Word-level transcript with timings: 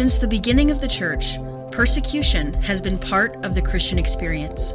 Since 0.00 0.16
the 0.16 0.26
beginning 0.26 0.70
of 0.70 0.80
the 0.80 0.88
church, 0.88 1.36
persecution 1.70 2.54
has 2.62 2.80
been 2.80 2.96
part 2.96 3.36
of 3.44 3.54
the 3.54 3.60
Christian 3.60 3.98
experience. 3.98 4.72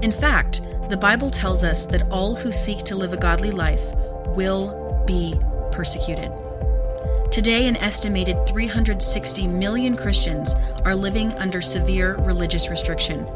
In 0.00 0.12
fact, 0.12 0.62
the 0.88 0.96
Bible 0.96 1.28
tells 1.28 1.64
us 1.64 1.86
that 1.86 2.08
all 2.08 2.36
who 2.36 2.52
seek 2.52 2.84
to 2.84 2.94
live 2.94 3.12
a 3.12 3.16
godly 3.16 3.50
life 3.50 3.82
will 4.36 5.02
be 5.08 5.34
persecuted. 5.72 6.30
Today, 7.32 7.66
an 7.66 7.74
estimated 7.78 8.46
360 8.46 9.48
million 9.48 9.96
Christians 9.96 10.54
are 10.84 10.94
living 10.94 11.32
under 11.32 11.60
severe 11.60 12.14
religious 12.18 12.68
restriction. 12.68 13.26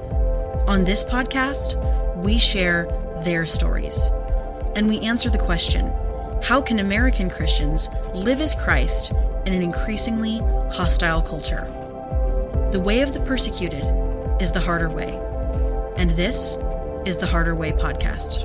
On 0.69 0.85
this 0.85 1.03
podcast, 1.03 1.75
we 2.23 2.39
share 2.39 2.87
their 3.25 3.45
stories. 3.45 4.09
And 4.77 4.89
we 4.89 5.01
answer 5.01 5.31
the 5.31 5.37
question 5.37 5.93
how 6.45 6.63
can 6.63 6.79
American 6.79 7.29
Christians 7.29 7.89
live 8.15 8.41
as 8.41 8.55
Christ 8.55 9.13
in 9.47 9.55
an 9.55 9.63
increasingly 9.63 10.39
hostile 10.71 11.23
culture? 11.23 11.67
The 12.73 12.81
way 12.81 13.03
of 13.03 13.13
the 13.13 13.21
persecuted 13.21 13.85
is 14.41 14.53
the 14.53 14.61
harder 14.61 14.91
way. 14.91 15.19
And 15.97 16.11
this 16.11 16.57
is 17.07 17.17
the 17.17 17.27
Harder 17.27 17.55
Way 17.55 17.73
podcast. 17.73 18.45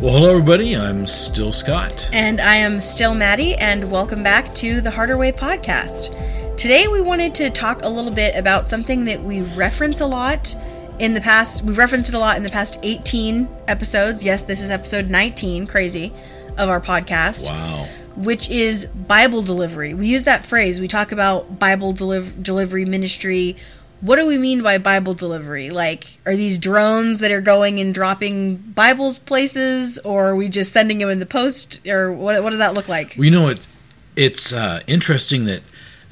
Well, 0.00 0.12
hello, 0.12 0.30
everybody. 0.30 0.76
I'm 0.76 1.06
still 1.06 1.52
Scott. 1.52 2.08
And 2.12 2.40
I 2.40 2.56
am 2.56 2.80
still 2.80 3.14
Mattie, 3.14 3.54
and 3.54 3.90
welcome 3.90 4.22
back 4.22 4.54
to 4.56 4.80
the 4.80 4.90
Harder 4.90 5.16
Way 5.16 5.32
podcast. 5.32 6.56
Today, 6.56 6.88
we 6.88 7.00
wanted 7.00 7.34
to 7.36 7.50
talk 7.50 7.82
a 7.82 7.88
little 7.88 8.10
bit 8.10 8.34
about 8.36 8.66
something 8.66 9.04
that 9.04 9.22
we 9.22 9.42
reference 9.42 10.00
a 10.00 10.06
lot 10.06 10.56
in 10.98 11.14
the 11.14 11.20
past. 11.20 11.64
We've 11.64 11.78
referenced 11.78 12.08
it 12.08 12.14
a 12.14 12.18
lot 12.18 12.36
in 12.36 12.42
the 12.42 12.50
past 12.50 12.78
18 12.82 13.48
episodes. 13.68 14.24
Yes, 14.24 14.42
this 14.42 14.60
is 14.60 14.70
episode 14.70 15.10
19, 15.10 15.66
crazy, 15.66 16.12
of 16.56 16.68
our 16.68 16.80
podcast. 16.80 17.48
Wow. 17.48 17.88
Which 18.16 18.48
is 18.48 18.86
Bible 18.86 19.42
delivery. 19.42 19.92
We 19.92 20.06
use 20.06 20.22
that 20.24 20.44
phrase. 20.44 20.78
We 20.80 20.86
talk 20.86 21.10
about 21.10 21.58
Bible 21.58 21.92
deliv- 21.92 22.42
delivery 22.42 22.84
ministry 22.84 23.56
what 24.04 24.16
do 24.16 24.26
we 24.26 24.36
mean 24.36 24.62
by 24.62 24.76
Bible 24.76 25.14
delivery? 25.14 25.70
Like, 25.70 26.18
are 26.26 26.36
these 26.36 26.58
drones 26.58 27.20
that 27.20 27.30
are 27.30 27.40
going 27.40 27.80
and 27.80 27.94
dropping 27.94 28.56
Bibles 28.56 29.18
places, 29.18 29.98
or 30.00 30.26
are 30.28 30.36
we 30.36 30.50
just 30.50 30.72
sending 30.72 30.98
them 30.98 31.08
in 31.08 31.20
the 31.20 31.26
post, 31.26 31.86
or 31.88 32.12
what? 32.12 32.42
What 32.42 32.50
does 32.50 32.58
that 32.58 32.74
look 32.74 32.86
like? 32.86 33.14
Well, 33.16 33.24
you 33.24 33.30
know, 33.30 33.48
it, 33.48 33.66
it's 34.14 34.52
uh, 34.52 34.80
interesting 34.86 35.46
that 35.46 35.62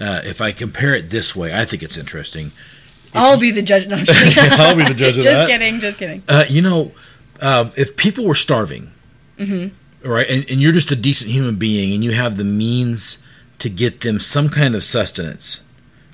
uh, 0.00 0.22
if 0.24 0.40
I 0.40 0.52
compare 0.52 0.94
it 0.94 1.10
this 1.10 1.36
way, 1.36 1.54
I 1.54 1.66
think 1.66 1.82
it's 1.82 1.98
interesting. 1.98 2.52
If 3.08 3.16
I'll 3.16 3.38
be 3.38 3.50
the 3.50 3.60
judge. 3.60 3.86
No, 3.86 3.96
I'll 4.06 4.74
be 4.74 4.84
the 4.84 4.94
judge 4.94 5.18
of 5.18 5.24
just 5.24 5.24
that. 5.24 5.48
Just 5.48 5.50
kidding. 5.50 5.80
Just 5.80 5.98
kidding. 5.98 6.22
Uh, 6.26 6.44
you 6.48 6.62
know, 6.62 6.92
um, 7.42 7.72
if 7.76 7.94
people 7.96 8.26
were 8.26 8.34
starving, 8.34 8.90
mm-hmm. 9.36 9.76
Right, 10.04 10.28
and, 10.28 10.48
and 10.50 10.60
you're 10.60 10.72
just 10.72 10.90
a 10.90 10.96
decent 10.96 11.30
human 11.30 11.56
being, 11.56 11.92
and 11.92 12.02
you 12.02 12.12
have 12.12 12.36
the 12.36 12.44
means 12.44 13.24
to 13.58 13.68
get 13.68 14.00
them 14.00 14.18
some 14.18 14.48
kind 14.48 14.74
of 14.74 14.82
sustenance, 14.82 15.68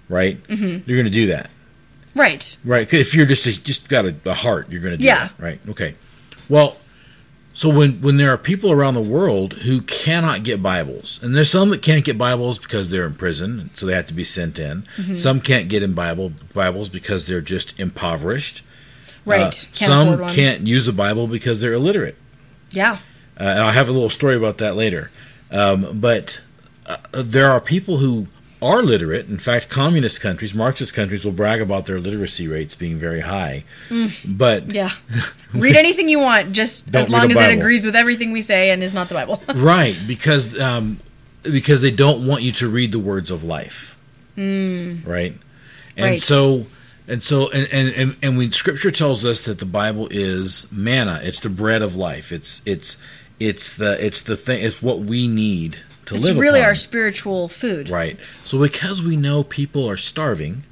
right? 0.08 0.42
Mm-hmm. 0.48 0.88
You're 0.88 0.98
going 0.98 1.04
to 1.04 1.10
do 1.10 1.26
that. 1.28 1.50
Right. 2.14 2.56
Right. 2.64 2.92
If 2.92 3.14
you're 3.14 3.26
just 3.26 3.46
a, 3.46 3.62
just 3.62 3.88
got 3.88 4.04
a, 4.04 4.14
a 4.26 4.34
heart, 4.34 4.70
you're 4.70 4.82
going 4.82 4.92
to 4.92 4.98
do 4.98 5.04
yeah. 5.04 5.28
that. 5.28 5.32
Right. 5.38 5.60
Okay. 5.68 5.94
Well, 6.48 6.76
so 7.52 7.68
when 7.68 8.00
when 8.00 8.18
there 8.18 8.30
are 8.32 8.38
people 8.38 8.70
around 8.70 8.94
the 8.94 9.00
world 9.00 9.52
who 9.54 9.80
cannot 9.82 10.44
get 10.44 10.62
Bibles, 10.62 11.22
and 11.22 11.34
there's 11.34 11.50
some 11.50 11.70
that 11.70 11.82
can't 11.82 12.04
get 12.04 12.16
Bibles 12.16 12.58
because 12.58 12.90
they're 12.90 13.06
in 13.06 13.14
prison, 13.14 13.70
so 13.74 13.86
they 13.86 13.94
have 13.94 14.06
to 14.06 14.14
be 14.14 14.24
sent 14.24 14.58
in. 14.58 14.82
Mm-hmm. 14.96 15.14
Some 15.14 15.40
can't 15.40 15.68
get 15.68 15.82
in 15.82 15.92
Bible 15.94 16.32
Bibles 16.54 16.88
because 16.88 17.26
they're 17.26 17.40
just 17.40 17.78
impoverished. 17.80 18.62
Right. 19.24 19.40
Uh, 19.40 19.50
some 19.50 20.28
can't 20.28 20.66
use 20.66 20.86
a 20.86 20.92
Bible 20.92 21.26
because 21.26 21.60
they're 21.60 21.72
illiterate. 21.72 22.16
Yeah. 22.70 22.98
Uh, 23.38 23.44
and 23.44 23.60
I'll 23.60 23.72
have 23.72 23.88
a 23.88 23.92
little 23.92 24.10
story 24.10 24.36
about 24.36 24.58
that 24.58 24.76
later. 24.76 25.10
Um, 25.50 26.00
but 26.00 26.40
uh, 26.86 26.96
there 27.12 27.50
are 27.50 27.60
people 27.60 27.98
who 27.98 28.26
are 28.60 28.82
literate. 28.82 29.28
In 29.28 29.38
fact, 29.38 29.68
communist 29.68 30.20
countries, 30.20 30.54
Marxist 30.54 30.94
countries, 30.94 31.24
will 31.24 31.32
brag 31.32 31.60
about 31.60 31.86
their 31.86 31.98
literacy 32.00 32.48
rates 32.48 32.74
being 32.74 32.96
very 32.96 33.20
high. 33.20 33.64
Mm. 33.88 34.36
But 34.36 34.72
yeah, 34.72 34.90
read 35.54 35.76
anything 35.76 36.08
you 36.08 36.18
want, 36.18 36.52
just 36.52 36.94
as 36.94 37.08
long 37.08 37.30
as 37.30 37.38
it 37.38 37.50
agrees 37.50 37.84
with 37.84 37.96
everything 37.96 38.32
we 38.32 38.42
say 38.42 38.70
and 38.70 38.82
is 38.82 38.94
not 38.94 39.08
the 39.08 39.14
Bible. 39.14 39.42
right, 39.54 39.96
because 40.06 40.58
um, 40.60 40.98
because 41.42 41.82
they 41.82 41.90
don't 41.90 42.26
want 42.26 42.42
you 42.42 42.52
to 42.52 42.68
read 42.68 42.92
the 42.92 42.98
words 42.98 43.30
of 43.30 43.44
life. 43.44 43.96
Mm. 44.36 45.06
Right, 45.06 45.34
and 45.96 46.06
right. 46.10 46.18
so. 46.18 46.66
And 47.10 47.22
so, 47.22 47.48
and, 47.52 47.66
and, 47.72 48.16
and 48.22 48.36
when 48.36 48.52
Scripture 48.52 48.90
tells 48.90 49.24
us 49.24 49.40
that 49.46 49.60
the 49.60 49.64
Bible 49.64 50.08
is 50.10 50.70
manna, 50.70 51.20
it's 51.22 51.40
the 51.40 51.48
bread 51.48 51.80
of 51.80 51.96
life. 51.96 52.30
It's 52.30 52.60
it's 52.66 52.98
it's 53.40 53.76
the 53.76 54.04
it's 54.04 54.22
the 54.22 54.36
thing. 54.36 54.64
It's 54.64 54.82
what 54.82 55.00
we 55.00 55.28
need 55.28 55.78
to 56.06 56.14
it's 56.14 56.24
live 56.24 56.32
It's 56.32 56.40
really 56.40 56.60
upon. 56.60 56.70
our 56.70 56.74
spiritual 56.74 57.48
food. 57.48 57.88
Right. 57.88 58.18
So 58.44 58.58
because 58.58 59.02
we 59.02 59.16
know 59.16 59.44
people 59.44 59.88
are 59.88 59.96
starving, 59.96 60.64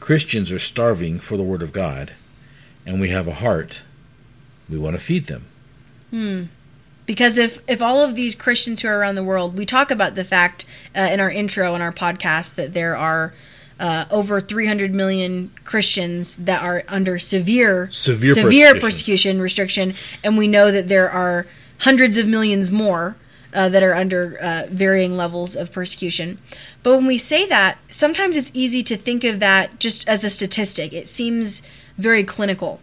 Christians 0.00 0.50
are 0.50 0.58
starving 0.58 1.18
for 1.18 1.36
the 1.36 1.42
word 1.42 1.62
of 1.62 1.72
God, 1.72 2.12
and 2.86 3.00
we 3.00 3.10
have 3.10 3.28
a 3.28 3.34
heart, 3.34 3.82
we 4.68 4.78
want 4.78 4.96
to 4.96 5.02
feed 5.02 5.26
them. 5.26 5.46
Hmm. 6.10 6.44
Because 7.06 7.38
if 7.38 7.60
if 7.68 7.82
all 7.82 8.04
of 8.04 8.14
these 8.14 8.34
Christians 8.34 8.82
who 8.82 8.88
are 8.88 8.98
around 8.98 9.16
the 9.16 9.24
world, 9.24 9.56
we 9.56 9.66
talk 9.66 9.90
about 9.90 10.14
the 10.14 10.24
fact 10.24 10.64
uh, 10.96 11.00
in 11.00 11.20
our 11.20 11.30
intro 11.30 11.74
in 11.74 11.82
our 11.82 11.92
podcast 11.92 12.54
that 12.54 12.72
there 12.72 12.96
are 12.96 13.34
uh, 13.80 14.04
over 14.10 14.40
300 14.40 14.94
million 14.94 15.50
Christians 15.64 16.36
that 16.36 16.62
are 16.62 16.84
under 16.86 17.18
severe 17.18 17.90
severe, 17.90 18.34
severe 18.34 18.74
persecution. 18.74 18.80
persecution 18.80 19.40
restriction, 19.40 19.94
and 20.22 20.38
we 20.38 20.46
know 20.46 20.70
that 20.70 20.88
there 20.88 21.10
are 21.10 21.46
hundreds 21.80 22.16
of 22.16 22.26
millions 22.26 22.70
more 22.70 23.16
uh, 23.52 23.68
that 23.68 23.82
are 23.82 23.94
under 23.94 24.38
uh, 24.40 24.66
varying 24.70 25.16
levels 25.16 25.56
of 25.56 25.72
persecution. 25.72 26.38
But 26.82 26.96
when 26.96 27.06
we 27.06 27.18
say 27.18 27.46
that, 27.46 27.78
sometimes 27.88 28.36
it's 28.36 28.50
easy 28.54 28.82
to 28.84 28.96
think 28.96 29.24
of 29.24 29.40
that 29.40 29.78
just 29.78 30.08
as 30.08 30.24
a 30.24 30.30
statistic. 30.30 30.92
It 30.92 31.08
seems 31.08 31.62
very 31.98 32.22
clinical. 32.24 32.80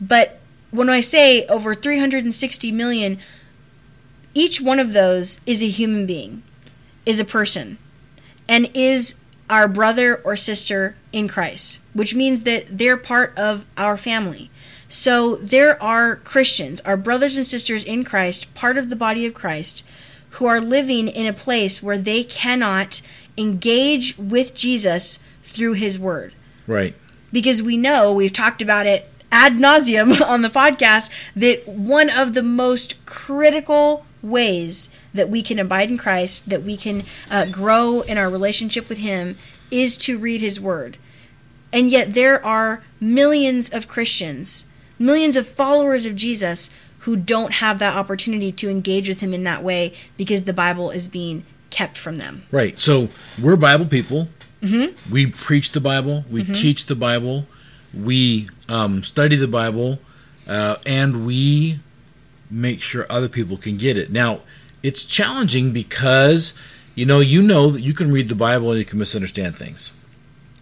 But 0.00 0.40
when 0.70 0.90
I 0.90 1.00
say 1.00 1.46
over 1.46 1.74
360 1.74 2.72
million, 2.72 3.18
each 4.34 4.60
one 4.60 4.78
of 4.78 4.92
those 4.92 5.40
is 5.46 5.62
a 5.62 5.68
human 5.68 6.04
being, 6.04 6.42
is 7.06 7.18
a 7.18 7.24
person, 7.24 7.78
and 8.48 8.70
is 8.74 9.14
our 9.48 9.68
brother 9.68 10.16
or 10.16 10.36
sister 10.36 10.96
in 11.12 11.28
Christ, 11.28 11.80
which 11.94 12.14
means 12.14 12.42
that 12.42 12.66
they're 12.68 12.96
part 12.96 13.36
of 13.38 13.64
our 13.78 13.96
family. 13.96 14.50
So 14.88 15.36
there 15.36 15.82
are 15.82 16.16
Christians, 16.16 16.80
our 16.82 16.96
brothers 16.96 17.36
and 17.36 17.44
sisters 17.44 17.82
in 17.84 18.04
Christ, 18.04 18.54
part 18.54 18.78
of 18.78 18.88
the 18.88 18.96
body 18.96 19.26
of 19.26 19.34
Christ, 19.34 19.84
who 20.30 20.46
are 20.46 20.60
living 20.60 21.08
in 21.08 21.26
a 21.26 21.32
place 21.32 21.82
where 21.82 21.98
they 21.98 22.22
cannot 22.22 23.02
engage 23.36 24.16
with 24.16 24.54
Jesus 24.54 25.18
through 25.42 25.74
his 25.74 25.98
word. 25.98 26.34
Right. 26.66 26.94
Because 27.32 27.62
we 27.62 27.76
know, 27.76 28.12
we've 28.12 28.32
talked 28.32 28.62
about 28.62 28.86
it 28.86 29.08
ad 29.32 29.54
nauseum 29.54 30.20
on 30.26 30.42
the 30.42 30.50
podcast, 30.50 31.10
that 31.34 31.66
one 31.66 32.10
of 32.10 32.34
the 32.34 32.42
most 32.42 33.04
critical 33.06 34.06
ways 34.22 34.90
that 35.12 35.28
we 35.28 35.42
can 35.42 35.58
abide 35.58 35.90
in 35.90 35.98
Christ, 35.98 36.48
that 36.48 36.62
we 36.62 36.76
can 36.76 37.04
uh, 37.30 37.46
grow 37.46 38.00
in 38.02 38.18
our 38.18 38.30
relationship 38.30 38.88
with 38.88 38.98
him, 38.98 39.36
is 39.70 39.96
to 39.98 40.18
read 40.18 40.40
his 40.40 40.60
word. 40.60 40.96
And 41.72 41.90
yet 41.90 42.14
there 42.14 42.44
are 42.44 42.82
millions 43.00 43.72
of 43.72 43.88
Christians 43.88 44.66
millions 44.98 45.36
of 45.36 45.46
followers 45.46 46.06
of 46.06 46.14
Jesus 46.16 46.70
who 47.00 47.16
don't 47.16 47.52
have 47.54 47.78
that 47.78 47.96
opportunity 47.96 48.50
to 48.50 48.68
engage 48.68 49.08
with 49.08 49.20
him 49.20 49.32
in 49.32 49.44
that 49.44 49.62
way 49.62 49.92
because 50.16 50.44
the 50.44 50.52
Bible 50.52 50.90
is 50.90 51.08
being 51.08 51.44
kept 51.70 51.96
from 51.96 52.16
them. 52.16 52.44
Right. 52.50 52.78
So 52.78 53.08
we're 53.40 53.56
Bible 53.56 53.86
people. 53.86 54.28
Mm-hmm. 54.60 55.12
We 55.12 55.26
preach 55.26 55.72
the 55.72 55.80
Bible. 55.80 56.24
We 56.30 56.42
mm-hmm. 56.42 56.52
teach 56.52 56.86
the 56.86 56.96
Bible. 56.96 57.46
We 57.94 58.48
um, 58.68 59.02
study 59.02 59.36
the 59.36 59.48
Bible, 59.48 59.98
uh, 60.46 60.76
and 60.84 61.24
we 61.24 61.80
make 62.50 62.82
sure 62.82 63.06
other 63.08 63.28
people 63.28 63.56
can 63.56 63.76
get 63.76 63.96
it. 63.96 64.10
Now, 64.10 64.40
it's 64.82 65.04
challenging 65.04 65.72
because 65.72 66.58
you 66.94 67.06
know 67.06 67.20
you 67.20 67.42
know 67.42 67.70
that 67.70 67.80
you 67.80 67.94
can 67.94 68.10
read 68.10 68.28
the 68.28 68.34
Bible 68.34 68.70
and 68.70 68.78
you 68.78 68.84
can 68.84 68.98
misunderstand 68.98 69.56
things. 69.56 69.95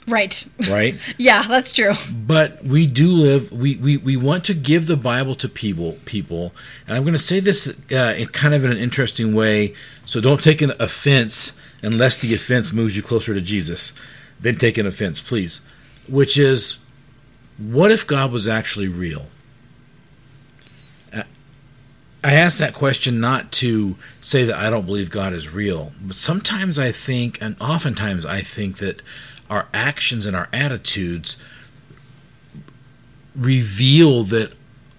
Right. 0.07 0.47
Right? 0.71 0.97
yeah, 1.19 1.47
that's 1.49 1.73
true. 1.73 1.93
But 2.13 2.63
we 2.65 2.87
do 2.87 3.09
live 3.09 3.53
we, 3.53 3.77
we, 3.77 3.97
we 3.97 4.17
want 4.17 4.45
to 4.45 4.55
give 4.55 4.87
the 4.87 4.97
Bible 4.97 5.35
to 5.37 5.49
people 5.49 5.99
people. 6.05 6.53
And 6.87 6.97
I'm 6.97 7.05
going 7.05 7.15
to 7.15 7.19
say 7.19 7.41
this 7.41 7.75
uh, 7.91 8.15
in 8.17 8.29
kind 8.29 8.55
of 8.55 8.65
in 8.65 8.73
an 8.73 8.79
interesting 8.79 9.35
way, 9.35 9.75
so 10.05 10.21
don't 10.21 10.43
take 10.43 10.63
an 10.63 10.73
offense 10.79 11.59
unless 11.83 12.19
the 12.19 12.35
offense 12.35 12.73
moves 12.73 12.97
you 12.97 13.03
closer 13.03 13.35
to 13.35 13.41
Jesus. 13.41 13.99
Then 14.41 14.57
take 14.57 14.79
an 14.79 14.87
offense, 14.87 15.21
please. 15.21 15.63
Which 16.09 16.37
is 16.37 16.85
what 17.57 17.91
if 17.91 18.07
God 18.07 18.33
was 18.33 18.49
actually 18.49 18.89
real? 18.89 19.29
I 22.25 22.33
ask 22.33 22.57
that 22.59 22.73
question 22.73 23.21
not 23.21 23.53
to 23.53 23.97
say 24.19 24.45
that 24.45 24.59
I 24.59 24.71
don't 24.71 24.87
believe 24.87 25.11
God 25.11 25.35
is 25.35 25.53
real, 25.53 25.93
but 26.01 26.17
sometimes 26.17 26.79
I 26.79 26.91
think, 26.91 27.37
and 27.43 27.55
oftentimes 27.61 28.25
I 28.25 28.41
think 28.41 28.79
that 28.79 29.03
our 29.55 29.69
actions 29.73 30.27
and 30.27 30.35
our 30.35 30.49
attitudes 30.53 31.43
reveal 33.37 34.25
that 34.25 34.53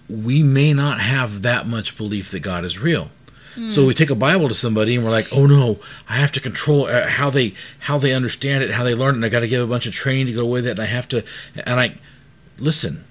we 0.08 0.42
may 0.42 0.72
not 0.72 1.00
have 1.00 1.42
that 1.42 1.66
much 1.66 1.96
belief 1.96 2.30
that 2.30 2.40
God 2.40 2.64
is 2.64 2.78
real. 2.78 3.10
So 3.68 3.86
we 3.86 3.94
take 3.94 4.10
a 4.10 4.14
Bible 4.14 4.48
to 4.48 4.54
somebody 4.54 4.96
and 4.96 5.02
we're 5.02 5.10
like, 5.10 5.32
"Oh 5.32 5.46
no, 5.46 5.80
I 6.10 6.16
have 6.16 6.30
to 6.32 6.40
control 6.40 6.84
uh, 6.84 7.06
how 7.08 7.30
they 7.30 7.54
how 7.78 7.96
they 7.96 8.12
understand 8.12 8.62
it, 8.62 8.72
how 8.72 8.84
they 8.84 8.94
learn 8.94 9.14
it, 9.14 9.16
and 9.16 9.24
I 9.24 9.30
got 9.30 9.40
to 9.40 9.48
give 9.48 9.62
a 9.62 9.66
bunch 9.66 9.86
of 9.86 9.94
training 9.94 10.26
to 10.26 10.34
go 10.34 10.44
with 10.44 10.66
it, 10.66 10.72
and 10.72 10.80
I 10.80 10.84
have 10.84 11.08
to." 11.08 11.24
And 11.54 11.80
I 11.80 11.94
listen. 12.58 13.04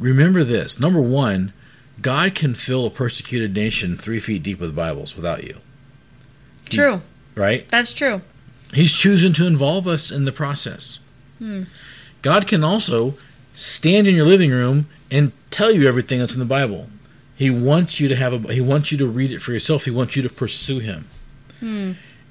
Remember 0.00 0.42
this: 0.42 0.80
number 0.80 1.00
one, 1.00 1.52
God 2.02 2.34
can 2.34 2.54
fill 2.54 2.86
a 2.86 2.90
persecuted 2.90 3.54
nation 3.54 3.96
three 3.96 4.18
feet 4.18 4.42
deep 4.42 4.58
with 4.58 4.74
Bibles 4.74 5.14
without 5.14 5.44
you. 5.44 5.58
True. 6.68 7.00
Right? 7.36 7.68
That's 7.68 7.92
true. 7.92 8.22
He's 8.72 8.92
choosing 8.92 9.32
to 9.34 9.46
involve 9.46 9.86
us 9.86 10.10
in 10.10 10.24
the 10.24 10.32
process. 10.32 11.00
God 12.22 12.46
can 12.46 12.62
also 12.62 13.14
stand 13.52 14.06
in 14.06 14.14
your 14.14 14.26
living 14.26 14.50
room 14.50 14.86
and 15.10 15.32
tell 15.50 15.72
you 15.72 15.88
everything 15.88 16.20
that's 16.20 16.34
in 16.34 16.38
the 16.38 16.44
Bible. 16.46 16.88
He 17.34 17.48
wants 17.50 17.98
you 17.98 18.08
to 18.08 18.16
have 18.16 18.32
a 18.44 18.52
he 18.52 18.60
wants 18.60 18.92
you 18.92 18.98
to 18.98 19.06
read 19.06 19.32
it 19.32 19.40
for 19.40 19.52
yourself. 19.52 19.86
He 19.86 19.90
wants 19.90 20.14
you 20.16 20.22
to 20.22 20.28
pursue 20.28 20.78
him. 20.78 21.08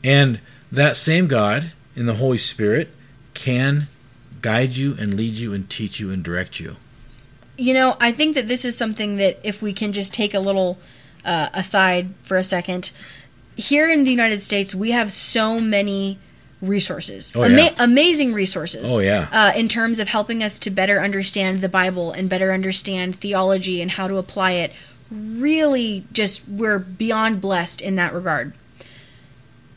And 0.03 0.39
that 0.71 0.95
same 0.97 1.27
God 1.27 1.71
in 1.95 2.05
the 2.05 2.15
Holy 2.15 2.37
Spirit 2.37 2.89
can 3.33 3.87
guide 4.41 4.77
you 4.77 4.95
and 4.99 5.15
lead 5.15 5.35
you 5.35 5.53
and 5.53 5.69
teach 5.69 5.99
you 5.99 6.11
and 6.11 6.23
direct 6.23 6.59
you. 6.59 6.77
You 7.57 7.73
know, 7.73 7.97
I 7.99 8.11
think 8.11 8.35
that 8.35 8.47
this 8.47 8.63
is 8.63 8.77
something 8.77 9.17
that 9.17 9.39
if 9.43 9.61
we 9.61 9.73
can 9.73 9.91
just 9.91 10.13
take 10.13 10.33
a 10.33 10.39
little 10.39 10.77
uh, 11.25 11.49
aside 11.53 12.13
for 12.21 12.37
a 12.37 12.43
second, 12.43 12.91
here 13.57 13.89
in 13.89 14.05
the 14.05 14.11
United 14.11 14.41
States, 14.41 14.73
we 14.73 14.91
have 14.91 15.11
so 15.11 15.59
many 15.59 16.17
resources, 16.61 17.31
Oh, 17.35 17.45
yeah. 17.45 17.73
amazing 17.79 18.33
resources. 18.33 18.95
Oh, 18.95 18.99
yeah. 18.99 19.27
uh, 19.31 19.51
in 19.57 19.69
terms 19.69 19.99
of 19.99 20.09
helping 20.09 20.43
us 20.43 20.59
to 20.59 20.69
better 20.69 20.99
understand 21.01 21.61
the 21.61 21.69
Bible 21.69 22.11
and 22.11 22.29
better 22.29 22.51
understand 22.51 23.15
theology 23.15 23.81
and 23.81 23.91
how 23.91 24.07
to 24.07 24.17
apply 24.17 24.51
it. 24.51 24.73
Really, 25.09 26.05
just 26.11 26.47
we're 26.47 26.77
beyond 26.79 27.41
blessed 27.41 27.81
in 27.81 27.95
that 27.95 28.13
regard. 28.13 28.53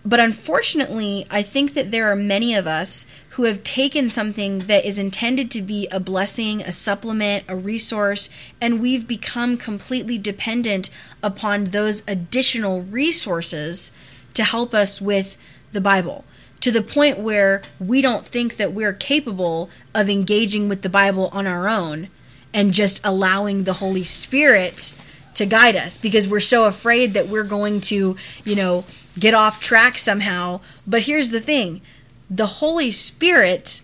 But 0.04 0.18
unfortunately, 0.18 1.26
I 1.30 1.42
think 1.42 1.74
that 1.74 1.92
there 1.92 2.10
are 2.10 2.16
many 2.16 2.54
of 2.56 2.66
us 2.66 3.06
who 3.30 3.44
have 3.44 3.62
taken 3.62 4.10
something 4.10 4.60
that 4.60 4.84
is 4.84 4.98
intended 4.98 5.48
to 5.52 5.62
be 5.62 5.86
a 5.92 6.00
blessing, 6.00 6.60
a 6.62 6.72
supplement, 6.72 7.44
a 7.46 7.54
resource, 7.54 8.28
and 8.60 8.80
we've 8.80 9.06
become 9.06 9.56
completely 9.56 10.18
dependent 10.18 10.90
upon 11.22 11.66
those 11.66 12.02
additional 12.08 12.82
resources 12.82 13.92
to 14.34 14.42
help 14.42 14.74
us 14.74 15.00
with 15.00 15.36
the 15.70 15.80
Bible. 15.80 16.24
To 16.62 16.70
the 16.70 16.82
point 16.82 17.18
where 17.18 17.62
we 17.78 18.00
don't 18.00 18.26
think 18.26 18.56
that 18.56 18.72
we're 18.72 18.92
capable 18.92 19.68
of 19.94 20.08
engaging 20.08 20.68
with 20.68 20.82
the 20.82 20.88
Bible 20.88 21.28
on 21.32 21.46
our 21.46 21.68
own 21.68 22.08
and 22.54 22.72
just 22.72 23.04
allowing 23.04 23.64
the 23.64 23.74
Holy 23.74 24.04
Spirit 24.04 24.92
to 25.34 25.46
guide 25.46 25.76
us 25.76 25.98
because 25.98 26.28
we're 26.28 26.40
so 26.40 26.64
afraid 26.64 27.14
that 27.14 27.28
we're 27.28 27.44
going 27.44 27.80
to, 27.80 28.16
you 28.44 28.54
know, 28.54 28.84
get 29.18 29.34
off 29.34 29.60
track 29.60 29.98
somehow. 29.98 30.60
But 30.86 31.02
here's 31.02 31.30
the 31.30 31.40
thing 31.40 31.80
the 32.30 32.46
Holy 32.46 32.90
Spirit 32.90 33.82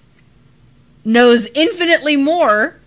knows 1.05 1.49
infinitely 1.55 2.17
more 2.17 2.78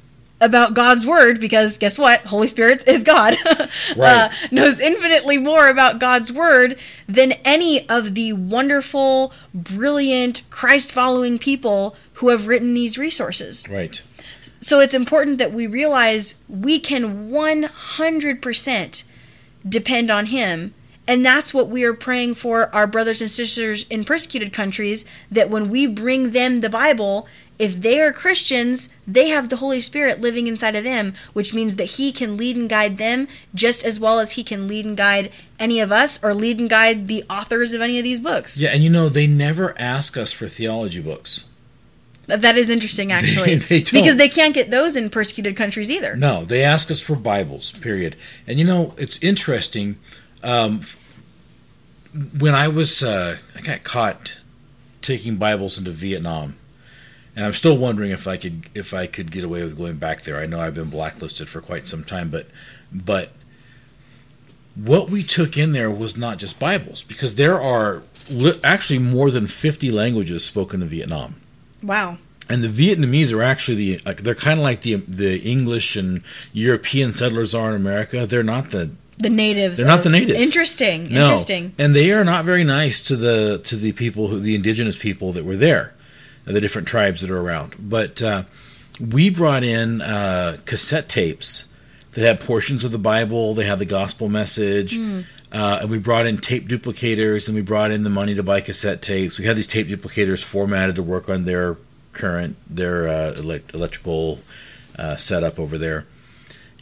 about 0.41 0.73
God's 0.73 1.05
word 1.05 1.39
because 1.39 1.77
guess 1.77 1.97
what? 1.97 2.21
Holy 2.25 2.47
Spirit 2.47 2.83
is 2.87 3.03
God. 3.03 3.37
Right. 3.95 4.25
uh, 4.25 4.29
knows 4.51 4.79
infinitely 4.79 5.37
more 5.37 5.67
about 5.67 5.99
God's 5.99 6.31
word 6.31 6.77
than 7.07 7.33
any 7.45 7.87
of 7.89 8.15
the 8.15 8.33
wonderful, 8.33 9.33
brilliant, 9.53 10.41
Christ 10.49 10.91
following 10.91 11.37
people 11.37 11.95
who 12.13 12.29
have 12.29 12.47
written 12.47 12.73
these 12.73 12.97
resources. 12.97 13.67
Right. 13.69 14.01
So 14.59 14.79
it's 14.79 14.93
important 14.93 15.37
that 15.39 15.53
we 15.53 15.67
realize 15.67 16.35
we 16.47 16.79
can 16.79 17.29
100% 17.29 19.03
depend 19.67 20.11
on 20.11 20.27
Him. 20.27 20.73
And 21.11 21.25
that's 21.25 21.53
what 21.53 21.67
we 21.67 21.83
are 21.83 21.93
praying 21.93 22.35
for 22.35 22.73
our 22.73 22.87
brothers 22.87 23.19
and 23.19 23.29
sisters 23.29 23.85
in 23.89 24.05
persecuted 24.05 24.53
countries 24.53 25.03
that 25.29 25.49
when 25.49 25.67
we 25.67 25.85
bring 25.85 26.31
them 26.31 26.61
the 26.61 26.69
Bible, 26.69 27.27
if 27.59 27.81
they 27.81 27.99
are 27.99 28.13
Christians, 28.13 28.87
they 29.05 29.27
have 29.27 29.49
the 29.49 29.57
Holy 29.57 29.81
Spirit 29.81 30.21
living 30.21 30.47
inside 30.47 30.73
of 30.73 30.85
them, 30.85 31.13
which 31.33 31.53
means 31.53 31.75
that 31.75 31.97
He 31.97 32.13
can 32.13 32.37
lead 32.37 32.55
and 32.55 32.69
guide 32.69 32.97
them 32.97 33.27
just 33.53 33.83
as 33.83 33.99
well 33.99 34.19
as 34.21 34.31
He 34.31 34.43
can 34.45 34.69
lead 34.69 34.85
and 34.85 34.95
guide 34.95 35.35
any 35.59 35.81
of 35.81 35.91
us 35.91 36.17
or 36.23 36.33
lead 36.33 36.61
and 36.61 36.69
guide 36.69 37.09
the 37.09 37.25
authors 37.29 37.73
of 37.73 37.81
any 37.81 37.97
of 37.97 38.05
these 38.05 38.21
books. 38.21 38.57
Yeah, 38.57 38.69
and 38.69 38.81
you 38.81 38.89
know 38.89 39.09
they 39.09 39.27
never 39.27 39.77
ask 39.77 40.15
us 40.15 40.31
for 40.31 40.47
theology 40.47 41.01
books. 41.01 41.49
That 42.27 42.57
is 42.57 42.69
interesting, 42.69 43.11
actually. 43.11 43.55
they 43.55 43.81
don't. 43.81 44.01
because 44.01 44.15
they 44.15 44.29
can't 44.29 44.53
get 44.53 44.71
those 44.71 44.95
in 44.95 45.09
persecuted 45.09 45.57
countries 45.57 45.91
either. 45.91 46.15
No, 46.15 46.45
they 46.45 46.63
ask 46.63 46.89
us 46.89 47.01
for 47.01 47.17
Bibles. 47.17 47.71
Period. 47.79 48.15
And 48.47 48.57
you 48.57 48.63
know, 48.63 48.95
it's 48.97 49.21
interesting. 49.21 49.97
Um, 50.43 50.81
when 52.37 52.53
I 52.55 52.67
was, 52.67 53.01
uh, 53.03 53.37
I 53.55 53.61
got 53.61 53.83
caught 53.83 54.37
taking 55.01 55.37
Bibles 55.37 55.77
into 55.77 55.91
Vietnam, 55.91 56.57
and 57.35 57.45
I'm 57.45 57.53
still 57.53 57.77
wondering 57.77 58.11
if 58.11 58.27
I 58.27 58.37
could, 58.37 58.69
if 58.75 58.93
I 58.93 59.07
could 59.07 59.31
get 59.31 59.43
away 59.43 59.63
with 59.63 59.77
going 59.77 59.95
back 59.97 60.21
there. 60.23 60.37
I 60.37 60.45
know 60.45 60.59
I've 60.59 60.75
been 60.75 60.89
blacklisted 60.89 61.47
for 61.49 61.61
quite 61.61 61.87
some 61.87 62.03
time, 62.03 62.29
but, 62.29 62.47
but 62.91 63.31
what 64.75 65.09
we 65.09 65.23
took 65.23 65.57
in 65.57 65.73
there 65.73 65.91
was 65.91 66.17
not 66.17 66.37
just 66.37 66.59
Bibles, 66.59 67.03
because 67.03 67.35
there 67.35 67.59
are 67.59 68.03
li- 68.29 68.59
actually 68.63 68.99
more 68.99 69.29
than 69.31 69.47
50 69.47 69.91
languages 69.91 70.45
spoken 70.45 70.81
in 70.81 70.87
Vietnam 70.87 71.35
Wow. 71.83 72.17
and 72.49 72.63
the 72.63 72.67
Vietnamese 72.69 73.33
are 73.33 73.41
actually 73.41 73.75
the 73.75 74.01
like 74.05 74.21
they're 74.23 74.35
kind 74.35 74.59
of 74.59 74.63
like 74.63 74.81
the 74.81 74.95
the 74.95 75.39
English 75.41 75.95
and 75.95 76.21
European 76.53 77.11
settlers 77.13 77.53
are 77.55 77.69
in 77.69 77.75
America. 77.75 78.25
They're 78.25 78.43
not 78.43 78.71
the 78.71 78.91
The 79.21 79.29
natives. 79.29 79.77
they're 79.77 79.87
not 79.87 80.03
the 80.03 80.09
natives. 80.09 80.39
Interesting. 80.39 81.09
No. 81.09 81.25
Interesting. 81.25 81.73
and 81.77 81.95
they 81.95 82.11
are 82.11 82.23
not 82.23 82.45
very 82.45 82.63
nice 82.63 83.01
to 83.03 83.15
the 83.15 83.59
to 83.65 83.75
the 83.75 83.91
people 83.93 84.27
who 84.27 84.39
the 84.39 84.55
indigenous 84.55 84.97
people 84.97 85.31
that 85.33 85.45
were 85.45 85.57
there, 85.57 85.93
the 86.45 86.61
different 86.61 86.87
tribes 86.87 87.21
that 87.21 87.29
are 87.29 87.39
around. 87.39 87.75
But 87.79 88.21
uh, 88.21 88.43
we 88.99 89.29
brought 89.29 89.63
in 89.63 90.01
uh, 90.01 90.57
cassette 90.65 91.07
tapes 91.09 91.73
that 92.11 92.21
had 92.25 92.39
portions 92.39 92.83
of 92.83 92.91
the 92.91 92.97
Bible. 92.99 93.53
They 93.53 93.63
had 93.65 93.79
the 93.79 93.85
gospel 93.85 94.27
message. 94.29 94.97
Uh, 95.53 95.79
and 95.81 95.89
we 95.89 95.99
brought 95.99 96.25
in 96.25 96.37
tape 96.37 96.67
duplicators 96.67 97.47
and 97.49 97.55
we 97.55 97.61
brought 97.61 97.91
in 97.91 98.03
the 98.03 98.09
money 98.09 98.33
to 98.35 98.41
buy 98.43 98.61
cassette 98.61 99.01
tapes. 99.01 99.37
We 99.37 99.45
had 99.45 99.57
these 99.57 99.67
tape 99.67 99.87
duplicators 99.87 100.41
formatted 100.43 100.95
to 100.95 101.03
work 101.03 101.29
on 101.29 101.43
their 101.43 101.75
current, 102.13 102.55
their 102.69 103.07
uh, 103.09 103.33
elect- 103.33 103.73
electrical 103.73 104.39
uh, 104.97 105.17
setup 105.17 105.59
over 105.59 105.77
there. 105.77 106.05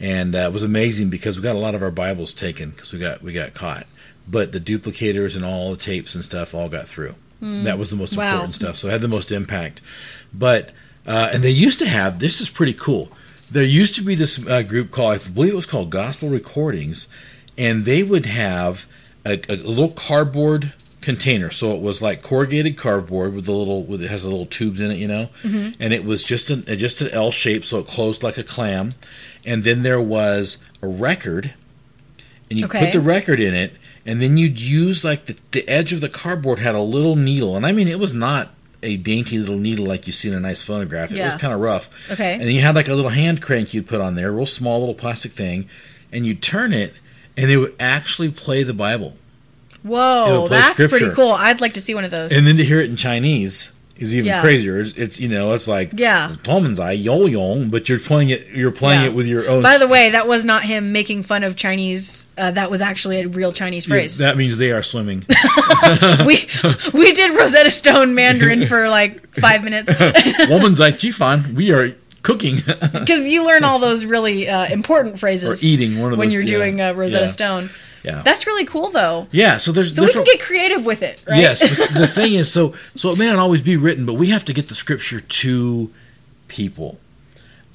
And 0.00 0.34
uh, 0.34 0.38
it 0.38 0.52
was 0.52 0.62
amazing 0.62 1.10
because 1.10 1.36
we 1.36 1.42
got 1.42 1.54
a 1.56 1.58
lot 1.58 1.74
of 1.74 1.82
our 1.82 1.90
Bibles 1.90 2.32
taken 2.32 2.70
because 2.70 2.92
we 2.92 2.98
got 2.98 3.22
we 3.22 3.32
got 3.32 3.52
caught. 3.54 3.86
But 4.26 4.52
the 4.52 4.60
duplicators 4.60 5.36
and 5.36 5.44
all 5.44 5.70
the 5.72 5.76
tapes 5.76 6.14
and 6.14 6.24
stuff 6.24 6.54
all 6.54 6.68
got 6.68 6.86
through. 6.86 7.14
That 7.42 7.78
was 7.78 7.90
the 7.90 7.96
most 7.96 8.16
Wow. 8.16 8.30
important 8.32 8.54
stuff. 8.54 8.76
So 8.76 8.88
it 8.88 8.90
had 8.90 9.00
the 9.00 9.08
most 9.08 9.32
impact. 9.32 9.80
But 10.32 10.70
uh, 11.06 11.30
and 11.32 11.42
they 11.42 11.50
used 11.50 11.78
to 11.78 11.88
have 11.88 12.18
this 12.18 12.40
is 12.40 12.50
pretty 12.50 12.74
cool. 12.74 13.10
There 13.50 13.62
used 13.64 13.94
to 13.96 14.02
be 14.02 14.14
this 14.14 14.46
uh, 14.46 14.62
group 14.62 14.90
called 14.90 15.14
I 15.14 15.28
believe 15.30 15.52
it 15.52 15.56
was 15.56 15.66
called 15.66 15.90
Gospel 15.90 16.28
Recordings, 16.28 17.08
and 17.58 17.84
they 17.84 18.02
would 18.02 18.26
have 18.26 18.86
a, 19.24 19.40
a 19.48 19.56
little 19.56 19.90
cardboard 19.90 20.72
container. 21.00 21.50
So 21.50 21.72
it 21.72 21.80
was 21.80 22.02
like 22.02 22.22
corrugated 22.22 22.76
cardboard 22.76 23.34
with 23.34 23.46
the 23.46 23.52
little 23.52 23.84
with 23.84 24.02
it 24.02 24.10
has 24.10 24.22
the 24.24 24.30
little 24.30 24.46
tubes 24.46 24.80
in 24.80 24.90
it, 24.90 24.98
you 24.98 25.08
know, 25.08 25.28
mm-hmm. 25.42 25.80
and 25.80 25.92
it 25.92 26.04
was 26.04 26.22
just 26.22 26.50
an 26.50 26.64
just 26.76 27.00
an 27.00 27.08
L 27.08 27.30
shape, 27.30 27.64
so 27.64 27.78
it 27.78 27.86
closed 27.86 28.22
like 28.22 28.38
a 28.38 28.44
clam. 28.44 28.94
And 29.44 29.64
then 29.64 29.82
there 29.82 30.00
was 30.00 30.62
a 30.82 30.86
record, 30.86 31.54
and 32.50 32.60
you 32.60 32.66
Okay. 32.66 32.80
put 32.80 32.92
the 32.92 33.00
record 33.00 33.40
in 33.40 33.54
it, 33.54 33.72
and 34.04 34.20
then 34.20 34.36
you'd 34.36 34.60
use 34.60 35.04
like 35.04 35.26
the, 35.26 35.36
the 35.52 35.66
edge 35.68 35.92
of 35.92 36.00
the 36.00 36.08
cardboard 36.08 36.58
had 36.58 36.74
a 36.74 36.82
little 36.82 37.16
needle, 37.16 37.56
and 37.56 37.66
I 37.66 37.72
mean 37.72 37.88
it 37.88 37.98
was 37.98 38.12
not 38.12 38.50
a 38.82 38.96
dainty 38.96 39.38
little 39.38 39.58
needle 39.58 39.84
like 39.84 40.06
you 40.06 40.12
see 40.12 40.28
in 40.28 40.34
a 40.34 40.40
nice 40.40 40.62
phonograph. 40.62 41.12
It 41.12 41.22
was 41.22 41.34
kind 41.34 41.52
of 41.52 41.60
rough. 41.60 42.10
Okay. 42.10 42.34
And 42.34 42.42
then 42.42 42.54
you 42.54 42.62
had 42.62 42.74
like 42.74 42.88
a 42.88 42.94
little 42.94 43.10
hand 43.10 43.42
crank 43.42 43.74
you'd 43.74 43.86
put 43.86 44.00
on 44.00 44.14
there, 44.14 44.28
a 44.28 44.32
real 44.32 44.46
small 44.46 44.80
little 44.80 44.94
plastic 44.94 45.32
thing, 45.32 45.68
and 46.12 46.26
you'd 46.26 46.42
turn 46.42 46.72
it, 46.72 46.94
and 47.36 47.50
it 47.50 47.58
would 47.58 47.74
actually 47.78 48.30
play 48.30 48.62
the 48.62 48.72
Bible. 48.74 49.16
Whoa, 49.82 50.46
that's 50.48 50.76
pretty 50.76 51.10
cool. 51.10 51.32
I'd 51.32 51.60
like 51.60 51.74
to 51.74 51.80
see 51.80 51.94
one 51.94 52.04
of 52.04 52.10
those. 52.10 52.32
And 52.32 52.46
then 52.46 52.56
to 52.58 52.64
hear 52.64 52.80
it 52.80 52.90
in 52.90 52.96
Chinese 52.96 53.72
is 53.96 54.14
even 54.14 54.26
Yeah. 54.28 54.40
crazier. 54.40 54.80
It's, 54.80 54.92
it's 54.92 55.20
you 55.20 55.28
know 55.28 55.52
it's 55.52 55.68
like 55.68 55.90
Yeah. 55.94 56.34
Tomanzai 56.42 57.02
yo 57.02 57.26
yong, 57.26 57.68
but 57.68 57.88
you're 57.88 57.98
playing 57.98 58.30
it 58.30 58.46
you're 58.54 58.70
playing 58.70 59.02
Yeah. 59.02 59.06
it 59.08 59.14
with 59.14 59.26
your 59.26 59.48
own. 59.48 59.62
By 59.62 59.76
the 59.78 59.86
way, 59.88 60.10
that 60.10 60.26
was 60.26 60.44
not 60.44 60.64
him 60.64 60.92
making 60.92 61.22
fun 61.22 61.44
of 61.44 61.54
Chinese. 61.56 62.26
Uh, 62.38 62.50
that 62.52 62.70
was 62.70 62.80
actually 62.80 63.20
a 63.20 63.28
real 63.28 63.52
Chinese 63.52 63.86
Yeah, 63.86 63.94
phrase. 63.94 64.18
that 64.18 64.36
means 64.38 64.56
they 64.58 64.72
are 64.72 64.82
swimming. 64.82 65.24
we 66.26 66.46
we 66.92 67.12
did 67.12 67.36
Rosetta 67.36 67.70
Stone 67.70 68.14
Mandarin 68.14 68.66
for 68.66 68.88
like 68.88 69.34
five 69.36 69.62
minutes 69.64 69.92
Womanzai 69.92 70.92
Chifan, 70.92 71.54
we 71.54 71.70
are 71.72 71.94
cooking 72.22 72.56
because 72.92 73.26
you 73.26 73.44
learn 73.46 73.64
all 73.64 73.78
those 73.78 74.04
really 74.04 74.46
uh, 74.48 74.66
important 74.68 75.14
or 75.14 75.18
phrases 75.18 75.64
eating 75.64 75.98
one 76.00 76.12
of 76.12 76.18
when 76.18 76.28
those. 76.28 76.34
you're 76.34 76.42
yeah. 76.44 76.48
doing 76.48 76.80
uh, 76.80 76.92
Rosetta 76.92 77.24
yeah. 77.24 77.30
Stone. 77.30 77.70
Yeah. 78.02 78.22
That's 78.22 78.46
really 78.46 78.64
cool, 78.64 78.88
though. 78.90 79.26
yeah. 79.32 79.56
So 79.58 79.72
there's 79.72 79.94
So 79.94 80.04
we 80.04 80.12
can 80.12 80.24
get 80.24 80.40
creative 80.40 80.84
with 80.86 81.02
it, 81.02 81.22
right? 81.28 81.38
Yes, 81.40 81.60
but 81.60 81.90
the 81.98 82.06
thing 82.18 82.34
is, 82.34 82.50
so 82.52 82.74
so 82.94 83.10
it 83.10 83.18
may 83.18 83.26
not 83.26 83.38
always 83.38 83.60
be 83.62 83.76
written, 83.76 84.04
but 84.06 84.14
we 84.14 84.28
have 84.28 84.44
to 84.46 84.52
get 84.52 84.68
the 84.68 84.74
scripture 84.74 85.20
to 85.20 85.90
people, 86.48 86.98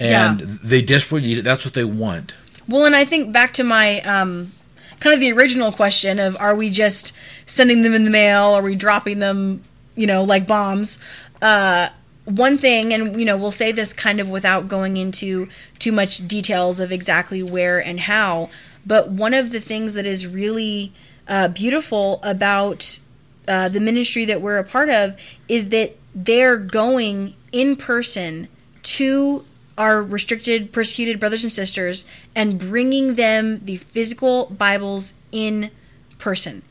and 0.00 0.40
Yeah. 0.40 0.46
they 0.62 0.82
desperately 0.82 1.28
need 1.28 1.38
it. 1.38 1.42
That's 1.42 1.64
what 1.64 1.74
they 1.74 1.84
want. 1.84 2.34
Well, 2.68 2.84
and 2.84 2.96
I 2.96 3.04
think 3.04 3.32
back 3.32 3.52
to 3.54 3.64
my 3.64 4.00
um, 4.00 4.52
kind 5.00 5.14
of 5.14 5.20
the 5.20 5.30
original 5.32 5.70
question 5.72 6.18
of 6.18 6.36
are 6.40 6.54
we 6.54 6.70
just 6.70 7.12
sending 7.46 7.82
them 7.82 7.94
in 7.94 8.04
the 8.04 8.10
mail? 8.10 8.46
Are 8.54 8.62
we 8.62 8.74
dropping 8.74 9.20
them, 9.20 9.62
you 9.94 10.06
know, 10.06 10.24
like 10.24 10.46
bombs? 10.48 10.98
Uh, 11.40 11.90
one 12.24 12.58
thing, 12.58 12.92
and 12.92 13.16
you 13.18 13.24
know, 13.24 13.36
we'll 13.36 13.52
say 13.52 13.70
this 13.70 13.92
kind 13.92 14.18
of 14.18 14.28
without 14.28 14.66
going 14.66 14.96
into 14.96 15.48
too 15.78 15.92
much 15.92 16.26
details 16.26 16.80
of 16.80 16.90
exactly 16.90 17.40
where 17.40 17.78
and 17.78 18.00
how, 18.00 18.50
but 18.86 19.10
one 19.10 19.34
of 19.34 19.50
the 19.50 19.60
things 19.60 19.94
that 19.94 20.06
is 20.06 20.26
really 20.26 20.92
uh, 21.28 21.48
beautiful 21.48 22.20
about 22.22 22.98
uh, 23.48 23.68
the 23.68 23.80
ministry 23.80 24.24
that 24.24 24.40
we're 24.40 24.58
a 24.58 24.64
part 24.64 24.88
of 24.88 25.16
is 25.48 25.68
that 25.70 25.96
they're 26.14 26.56
going 26.56 27.34
in 27.52 27.76
person 27.76 28.48
to 28.82 29.44
our 29.76 30.02
restricted, 30.02 30.72
persecuted 30.72 31.20
brothers 31.20 31.42
and 31.42 31.52
sisters 31.52 32.04
and 32.34 32.58
bringing 32.58 33.14
them 33.14 33.64
the 33.64 33.76
physical 33.76 34.46
Bibles 34.46 35.14
in 35.32 35.70
person. 36.18 36.62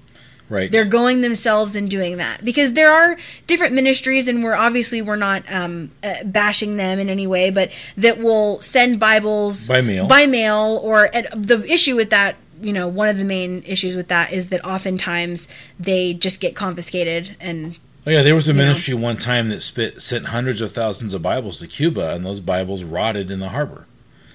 Right. 0.47 0.71
They're 0.71 0.85
going 0.85 1.21
themselves 1.21 1.75
and 1.75 1.89
doing 1.89 2.17
that 2.17 2.45
because 2.45 2.73
there 2.73 2.91
are 2.91 3.17
different 3.47 3.73
ministries, 3.73 4.27
and 4.27 4.43
we're 4.43 4.53
obviously 4.55 5.01
we're 5.01 5.15
not 5.15 5.43
um, 5.51 5.89
uh, 6.03 6.23
bashing 6.23 6.77
them 6.77 6.99
in 6.99 7.09
any 7.09 7.25
way, 7.25 7.49
but 7.49 7.71
that 7.97 8.19
will 8.19 8.61
send 8.61 8.99
Bibles 8.99 9.67
By 9.67 9.81
mail. 9.81 10.07
by 10.07 10.27
mail. 10.27 10.79
Or 10.83 11.09
the 11.35 11.65
issue 11.67 11.95
with 11.95 12.11
that, 12.11 12.35
you 12.61 12.71
know, 12.73 12.87
one 12.87 13.07
of 13.07 13.17
the 13.17 13.25
main 13.25 13.63
issues 13.65 13.95
with 13.95 14.07
that 14.09 14.31
is 14.31 14.49
that 14.49 14.63
oftentimes 14.63 15.47
they 15.79 16.13
just 16.13 16.39
get 16.39 16.55
confiscated 16.55 17.35
and 17.39 17.77
Oh 18.07 18.11
yeah, 18.11 18.21
there 18.21 18.35
was 18.35 18.47
a 18.47 18.53
know. 18.53 18.59
ministry 18.59 18.93
one 18.93 19.17
time 19.17 19.49
that 19.49 19.61
spit, 19.61 19.99
sent 19.99 20.27
hundreds 20.27 20.61
of 20.61 20.71
thousands 20.71 21.15
of 21.15 21.23
Bibles 21.23 21.57
to 21.57 21.65
Cuba, 21.65 22.13
and 22.13 22.23
those 22.23 22.39
Bibles 22.39 22.83
rotted 22.83 23.31
in 23.31 23.39
the 23.39 23.49
harbor. 23.49 23.87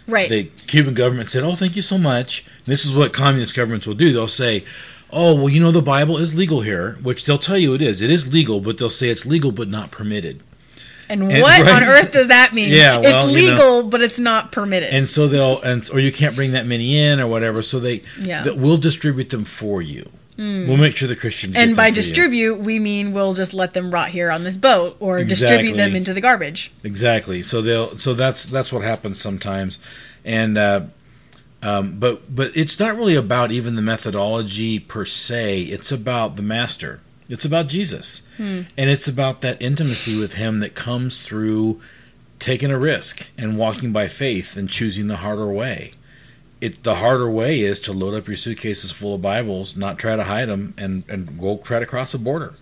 right. 0.08 0.28
The 0.28 0.44
Cuban 0.66 0.94
government 0.94 1.28
said, 1.28 1.44
"Oh, 1.44 1.54
thank 1.54 1.76
you 1.76 1.82
so 1.82 1.96
much." 1.96 2.44
And 2.58 2.66
this 2.66 2.84
is 2.84 2.92
what 2.92 3.12
communist 3.12 3.54
governments 3.54 3.86
will 3.86 3.94
do. 3.94 4.12
They'll 4.12 4.26
say, 4.26 4.64
"Oh, 5.12 5.34
well, 5.34 5.48
you 5.48 5.60
know, 5.60 5.70
the 5.70 5.82
Bible 5.82 6.16
is 6.18 6.34
legal 6.34 6.60
here," 6.62 6.98
which 7.02 7.24
they'll 7.24 7.38
tell 7.38 7.58
you 7.58 7.74
it 7.74 7.82
is. 7.82 8.00
It 8.00 8.10
is 8.10 8.32
legal, 8.32 8.60
but 8.60 8.78
they'll 8.78 8.90
say 8.90 9.08
it's 9.08 9.26
legal 9.26 9.52
but 9.52 9.68
not 9.68 9.90
permitted. 9.90 10.40
and, 11.08 11.22
and- 11.22 11.42
what 11.42 11.60
right. 11.60 11.74
on 11.74 11.82
earth 11.84 12.12
does 12.12 12.28
that 12.28 12.52
mean? 12.54 12.68
Yeah, 12.70 12.98
well, 12.98 13.28
it's 13.28 13.36
you 13.42 13.46
know. 13.50 13.52
legal, 13.52 13.82
but 13.90 14.00
it's 14.00 14.20
not 14.20 14.52
permitted. 14.52 14.94
And 14.94 15.08
so 15.08 15.26
they'll, 15.26 15.60
and 15.62 15.88
or 15.92 15.98
you 15.98 16.12
can't 16.12 16.36
bring 16.36 16.52
that 16.52 16.66
many 16.66 16.96
in 16.96 17.18
or 17.20 17.26
whatever. 17.26 17.62
So 17.62 17.80
they, 17.80 18.02
Yeah. 18.20 18.42
that 18.44 18.56
we'll 18.56 18.76
distribute 18.78 19.28
them 19.30 19.44
for 19.44 19.82
you. 19.82 20.08
We'll 20.38 20.78
make 20.78 20.96
sure 20.96 21.06
the 21.06 21.16
Christians. 21.16 21.54
get 21.54 21.62
and 21.62 21.76
by 21.76 21.84
for 21.84 21.88
you. 21.88 21.94
distribute, 21.96 22.54
we 22.60 22.78
mean 22.78 23.12
we'll 23.12 23.34
just 23.34 23.52
let 23.52 23.74
them 23.74 23.90
rot 23.90 24.08
here 24.08 24.30
on 24.30 24.42
this 24.42 24.56
boat 24.56 24.96
or 24.98 25.22
distribute 25.22 25.76
them 25.76 25.94
into 25.94 26.14
the 26.14 26.20
garbage. 26.22 26.72
Exactly. 26.82 27.42
So 27.42 27.60
they'll. 27.60 27.94
So 27.94 28.14
that's 28.14 28.46
that's 28.46 28.72
what 28.72 28.82
happens 28.82 29.20
sometimes, 29.20 29.78
and 30.24 30.56
uh, 30.56 30.80
um, 31.62 31.98
but 31.98 32.34
but 32.34 32.50
it's 32.54 32.78
not 32.78 32.96
really 32.96 33.14
about 33.16 33.50
even 33.52 33.74
the 33.74 33.82
methodology 33.82 34.78
per 34.78 35.04
se. 35.04 35.62
It's 35.62 35.92
about 35.92 36.36
the 36.36 36.42
master. 36.42 37.00
It's 37.28 37.44
about 37.44 37.68
Jesus, 37.68 38.26
and 38.38 38.66
it's 38.76 39.06
about 39.06 39.40
that 39.42 39.60
intimacy 39.62 40.18
with 40.18 40.34
Him 40.34 40.60
that 40.60 40.74
comes 40.74 41.22
through 41.22 41.80
taking 42.38 42.70
a 42.70 42.78
risk 42.78 43.30
and 43.38 43.56
walking 43.58 43.92
by 43.92 44.08
faith 44.08 44.56
and 44.56 44.68
choosing 44.68 45.06
the 45.06 45.16
harder 45.16 45.46
way. 45.48 45.92
It 46.60 46.82
the 46.82 46.96
harder 46.96 47.30
way 47.30 47.60
is 47.60 47.78
to 47.80 47.92
load 47.92 48.14
up 48.14 48.26
your 48.26 48.36
suitcases 48.36 48.90
full 48.90 49.14
of 49.14 49.22
Bibles, 49.22 49.76
not 49.76 49.98
try 49.98 50.16
to 50.16 50.24
hide 50.24 50.48
them, 50.48 50.74
and 50.76 51.04
and 51.08 51.38
go 51.38 51.58
try 51.58 51.78
to 51.78 51.86
cross 51.86 52.14
a 52.14 52.18
border. 52.18 52.54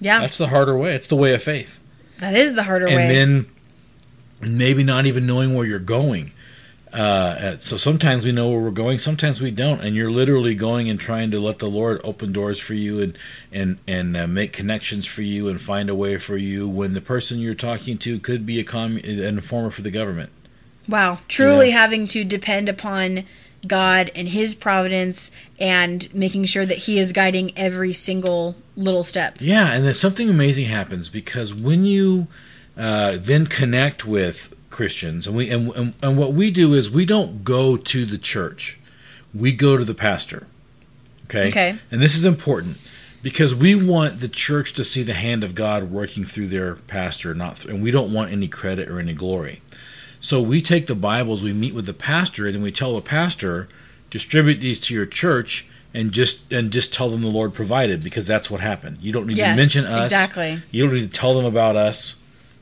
Yeah, 0.00 0.20
That's 0.20 0.38
the 0.38 0.48
harder 0.48 0.76
way. 0.76 0.94
It's 0.94 1.06
the 1.06 1.16
way 1.16 1.34
of 1.34 1.42
faith 1.42 1.80
that 2.18 2.34
is 2.34 2.54
the 2.54 2.62
harder 2.62 2.86
and 2.86 2.96
way. 2.96 3.02
And 3.20 3.46
then 4.40 4.56
maybe 4.56 4.84
not 4.84 5.06
even 5.06 5.26
knowing 5.26 5.54
where 5.54 5.66
you're 5.66 5.78
going. 5.78 6.32
Uh, 6.94 7.58
so 7.58 7.76
sometimes 7.76 8.24
we 8.24 8.30
know 8.30 8.48
where 8.50 8.60
we're 8.60 8.70
going, 8.70 8.98
sometimes 8.98 9.40
we 9.40 9.50
don't, 9.50 9.80
and 9.80 9.96
you're 9.96 10.10
literally 10.10 10.54
going 10.54 10.88
and 10.88 11.00
trying 11.00 11.30
to 11.32 11.40
let 11.40 11.58
the 11.58 11.68
Lord 11.68 12.00
open 12.04 12.32
doors 12.32 12.60
for 12.60 12.74
you 12.74 13.02
and 13.02 13.18
and 13.52 13.78
and 13.88 14.16
uh, 14.16 14.26
make 14.28 14.52
connections 14.52 15.04
for 15.04 15.22
you 15.22 15.48
and 15.48 15.60
find 15.60 15.90
a 15.90 15.94
way 15.94 16.18
for 16.18 16.36
you 16.36 16.68
when 16.68 16.94
the 16.94 17.00
person 17.00 17.40
you're 17.40 17.52
talking 17.54 17.98
to 17.98 18.18
could 18.20 18.46
be 18.46 18.60
a 18.60 18.64
com- 18.64 18.98
an 18.98 19.18
informer 19.24 19.70
for 19.70 19.82
the 19.82 19.90
government. 19.90 20.30
wow, 20.88 21.18
truly 21.28 21.70
Yeah. 21.70 21.80
having 21.80 22.06
to 22.08 22.22
depend 22.24 22.68
upon 22.68 23.24
God 23.66 24.10
and 24.14 24.28
His 24.28 24.54
providence 24.54 25.30
and 25.58 26.12
making 26.14 26.44
sure 26.44 26.66
that 26.66 26.78
He 26.86 26.98
is 26.98 27.10
guiding 27.12 27.50
every 27.56 27.92
single 27.92 28.54
little 28.76 29.02
step. 29.02 29.38
Yeah, 29.40 29.72
and 29.72 29.84
then 29.84 29.94
something 29.94 30.28
amazing 30.30 30.66
happens 30.66 31.08
because 31.08 31.52
when 31.52 31.84
you 31.86 32.28
uh, 32.76 33.16
then 33.18 33.46
connect 33.46 34.04
with 34.04 34.54
Christians, 34.74 35.26
and 35.26 35.34
we 35.36 35.48
and, 35.50 35.70
and 35.76 35.94
and 36.02 36.18
what 36.18 36.32
we 36.34 36.50
do 36.50 36.74
is 36.74 36.90
we 36.90 37.06
don't 37.06 37.44
go 37.44 37.76
to 37.76 38.04
the 38.04 38.18
church, 38.18 38.78
we 39.32 39.52
go 39.52 39.76
to 39.76 39.84
the 39.84 39.94
pastor. 39.94 40.46
Okay. 41.24 41.48
Okay. 41.48 41.76
And 41.90 42.02
this 42.02 42.14
is 42.14 42.24
important 42.26 42.76
because 43.22 43.54
we 43.54 43.74
want 43.74 44.20
the 44.20 44.28
church 44.28 44.74
to 44.74 44.84
see 44.84 45.02
the 45.02 45.14
hand 45.14 45.42
of 45.42 45.54
God 45.54 45.90
working 45.90 46.24
through 46.24 46.48
their 46.48 46.74
pastor, 46.74 47.34
not 47.34 47.56
th- 47.56 47.72
and 47.72 47.82
we 47.82 47.90
don't 47.90 48.12
want 48.12 48.30
any 48.32 48.48
credit 48.48 48.88
or 48.90 48.98
any 49.00 49.14
glory. 49.14 49.62
So 50.20 50.42
we 50.42 50.60
take 50.60 50.86
the 50.86 50.94
Bibles, 50.94 51.42
we 51.42 51.52
meet 51.54 51.74
with 51.74 51.86
the 51.86 51.94
pastor, 51.94 52.46
and 52.46 52.54
then 52.56 52.62
we 52.62 52.70
tell 52.72 52.94
the 52.94 53.00
pastor, 53.00 53.68
distribute 54.10 54.60
these 54.60 54.80
to 54.80 54.94
your 54.94 55.06
church, 55.06 55.66
and 55.94 56.12
just 56.12 56.52
and 56.52 56.70
just 56.72 56.92
tell 56.92 57.08
them 57.08 57.22
the 57.22 57.28
Lord 57.28 57.54
provided 57.54 58.02
because 58.02 58.26
that's 58.26 58.50
what 58.50 58.60
happened. 58.60 58.98
You 59.00 59.12
don't 59.12 59.26
need 59.26 59.36
Yes, 59.38 59.52
to 59.54 59.56
mention 59.56 59.84
us. 59.86 60.10
exactly. 60.10 60.60
You 60.70 60.84
don't 60.84 60.94
need 60.94 61.10
to 61.12 61.18
tell 61.20 61.34
them 61.34 61.44
about 61.46 61.76
us. 61.76 62.20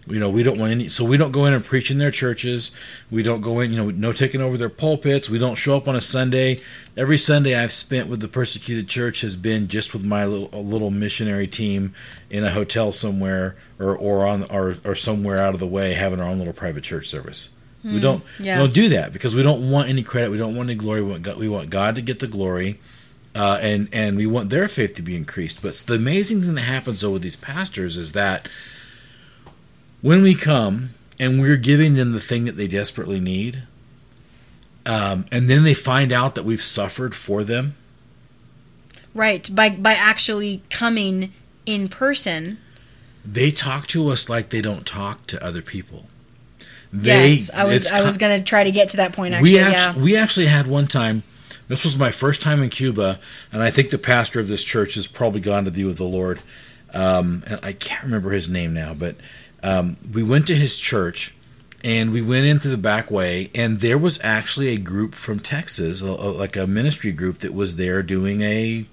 You 0.08 0.18
know, 0.18 0.28
we 0.28 0.42
don't 0.42 0.58
want 0.58 0.72
any. 0.72 0.88
So 0.88 1.04
we 1.04 1.16
don't 1.16 1.30
go 1.30 1.46
in 1.46 1.52
and 1.52 1.64
preach 1.64 1.90
in 1.90 1.98
their 1.98 2.10
churches. 2.10 2.72
We 3.10 3.22
don't 3.22 3.40
go 3.40 3.60
in. 3.60 3.72
You 3.72 3.84
know, 3.84 3.90
no 3.90 4.12
taking 4.12 4.40
over 4.40 4.56
their 4.56 4.68
pulpits. 4.68 5.30
We 5.30 5.38
don't 5.38 5.54
show 5.54 5.76
up 5.76 5.86
on 5.86 5.94
a 5.94 6.00
Sunday. 6.00 6.58
Every 6.96 7.16
Sunday 7.16 7.54
I've 7.54 7.72
spent 7.72 8.08
with 8.08 8.20
the 8.20 8.26
persecuted 8.26 8.88
church 8.88 9.20
has 9.20 9.36
been 9.36 9.68
just 9.68 9.92
with 9.92 10.04
my 10.04 10.24
little, 10.24 10.50
a 10.52 10.58
little 10.58 10.90
missionary 10.90 11.46
team 11.46 11.94
in 12.30 12.42
a 12.42 12.50
hotel 12.50 12.90
somewhere, 12.90 13.56
or 13.78 13.96
or 13.96 14.26
on 14.26 14.44
or 14.50 14.76
or 14.84 14.96
somewhere 14.96 15.38
out 15.38 15.54
of 15.54 15.60
the 15.60 15.68
way, 15.68 15.92
having 15.92 16.20
our 16.20 16.26
own 16.26 16.38
little 16.38 16.52
private 16.52 16.82
church 16.82 17.06
service. 17.06 17.56
we 17.84 18.00
don't 18.00 18.24
yeah. 18.40 18.56
we 18.56 18.64
don't 18.64 18.74
do 18.74 18.88
that 18.88 19.12
because 19.12 19.36
we 19.36 19.44
don't 19.44 19.70
want 19.70 19.88
any 19.88 20.02
credit. 20.02 20.30
We 20.30 20.38
don't 20.38 20.56
want 20.56 20.68
any 20.68 20.78
glory. 20.78 21.02
We 21.02 21.10
want 21.12 21.22
God, 21.22 21.36
we 21.36 21.48
want 21.48 21.70
God 21.70 21.94
to 21.94 22.02
get 22.02 22.18
the 22.18 22.26
glory. 22.26 22.80
Uh, 23.34 23.58
and 23.62 23.88
and 23.92 24.16
we 24.16 24.26
want 24.26 24.50
their 24.50 24.66
faith 24.68 24.94
to 24.94 25.02
be 25.02 25.16
increased. 25.16 25.62
But 25.62 25.74
the 25.74 25.94
amazing 25.94 26.42
thing 26.42 26.54
that 26.54 26.62
happens 26.62 27.00
though 27.02 27.12
with 27.12 27.22
these 27.22 27.36
pastors 27.36 27.96
is 27.96 28.12
that 28.12 28.48
when 30.02 30.22
we 30.22 30.34
come 30.34 30.90
and 31.18 31.40
we're 31.40 31.56
giving 31.56 31.94
them 31.94 32.12
the 32.12 32.20
thing 32.20 32.44
that 32.44 32.56
they 32.56 32.66
desperately 32.66 33.20
need, 33.20 33.62
um, 34.84 35.24
and 35.32 35.48
then 35.48 35.64
they 35.64 35.74
find 35.74 36.12
out 36.12 36.34
that 36.34 36.44
we've 36.44 36.62
suffered 36.62 37.14
for 37.14 37.42
them, 37.42 37.76
Right. 39.14 39.54
By 39.54 39.70
by 39.70 39.92
actually 39.92 40.62
coming 40.70 41.32
in 41.66 41.88
person. 41.88 42.58
they 43.24 43.50
talk 43.50 43.86
to 43.88 44.08
us 44.08 44.28
like 44.28 44.48
they 44.50 44.62
don't 44.62 44.86
talk 44.86 45.26
to 45.28 45.44
other 45.44 45.62
people. 45.62 46.08
They, 46.92 47.30
yes, 47.30 47.50
I 47.50 47.64
was 47.64 47.90
I 47.90 48.04
was 48.04 48.18
going 48.18 48.38
to 48.38 48.44
try 48.44 48.64
to 48.64 48.70
get 48.70 48.90
to 48.90 48.96
that 48.98 49.12
point 49.12 49.34
actually. 49.34 49.52
we 49.52 49.58
yeah. 49.58 49.96
we 49.96 50.16
actually 50.16 50.46
had 50.46 50.66
one 50.66 50.86
time. 50.86 51.22
This 51.68 51.84
was 51.84 51.96
my 51.96 52.10
first 52.10 52.42
time 52.42 52.62
in 52.62 52.68
Cuba, 52.68 53.18
and 53.52 53.62
I 53.62 53.70
think 53.70 53.90
the 53.90 53.98
pastor 53.98 54.40
of 54.40 54.48
this 54.48 54.64
church 54.64 54.94
has 54.94 55.06
probably 55.06 55.40
gone 55.40 55.64
to 55.64 55.70
be 55.70 55.84
with 55.84 55.96
the 55.96 56.04
Lord. 56.04 56.40
Um, 56.92 57.44
and 57.46 57.60
I 57.62 57.72
can't 57.72 58.02
remember 58.02 58.30
his 58.30 58.50
name 58.50 58.74
now, 58.74 58.92
but 58.92 59.16
um, 59.62 59.96
we 60.12 60.22
went 60.22 60.46
to 60.48 60.54
his 60.54 60.78
church, 60.78 61.34
and 61.84 62.12
we 62.12 62.22
went 62.22 62.46
in 62.46 62.58
through 62.58 62.70
the 62.72 62.76
back 62.76 63.10
way, 63.10 63.50
and 63.54 63.80
there 63.80 63.98
was 63.98 64.20
actually 64.22 64.68
a 64.68 64.76
group 64.78 65.14
from 65.14 65.38
Texas, 65.40 66.02
a, 66.02 66.06
a- 66.06 66.32
like 66.32 66.56
a 66.56 66.66
ministry 66.66 67.12
group 67.12 67.38
that 67.38 67.54
was 67.54 67.76
there 67.76 68.02
doing 68.02 68.40
a 68.42 68.86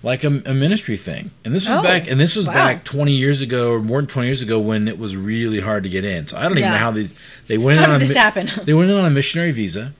like 0.00 0.22
a, 0.22 0.28
a 0.46 0.54
ministry 0.54 0.96
thing. 0.96 1.32
And 1.44 1.52
this 1.52 1.68
was 1.68 1.78
Oh, 1.78 1.82
back, 1.82 2.08
and 2.08 2.20
this 2.20 2.36
was 2.36 2.46
wow. 2.46 2.54
back 2.54 2.84
20 2.84 3.12
years 3.12 3.40
ago, 3.40 3.72
or 3.72 3.80
more 3.80 3.98
than 4.00 4.06
20 4.06 4.28
years 4.28 4.40
ago, 4.40 4.60
when 4.60 4.86
it 4.86 4.96
was 4.96 5.16
really 5.16 5.58
hard 5.58 5.82
to 5.82 5.88
get 5.88 6.04
in. 6.04 6.28
So 6.28 6.36
I 6.36 6.42
don't 6.44 6.56
even 6.58 6.70
know 6.70 6.76
how 6.76 6.92
these 6.92 7.14
they 7.48 7.58
went 7.58 7.78
How 7.80 7.84
in 7.86 7.90
did 7.90 7.94
on 7.96 8.02
a 8.02 8.04
this 8.06 8.16
happen? 8.16 8.48
they 8.64 8.74
went 8.74 8.90
in 8.90 8.96
on 8.96 9.04
a 9.06 9.10
missionary 9.10 9.50
visa. 9.50 9.92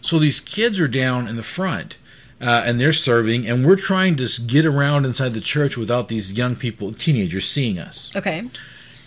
So 0.00 0.18
these 0.18 0.40
kids 0.40 0.80
are 0.80 0.88
down 0.88 1.28
in 1.28 1.36
the 1.36 1.42
front. 1.42 1.98
Uh, 2.40 2.62
and 2.64 2.80
they're 2.80 2.92
serving, 2.92 3.48
and 3.48 3.66
we're 3.66 3.74
trying 3.74 4.14
to 4.14 4.28
get 4.46 4.64
around 4.64 5.04
inside 5.04 5.30
the 5.30 5.40
church 5.40 5.76
without 5.76 6.06
these 6.06 6.32
young 6.34 6.54
people, 6.54 6.92
teenagers, 6.92 7.48
seeing 7.48 7.80
us. 7.80 8.14
Okay. 8.14 8.44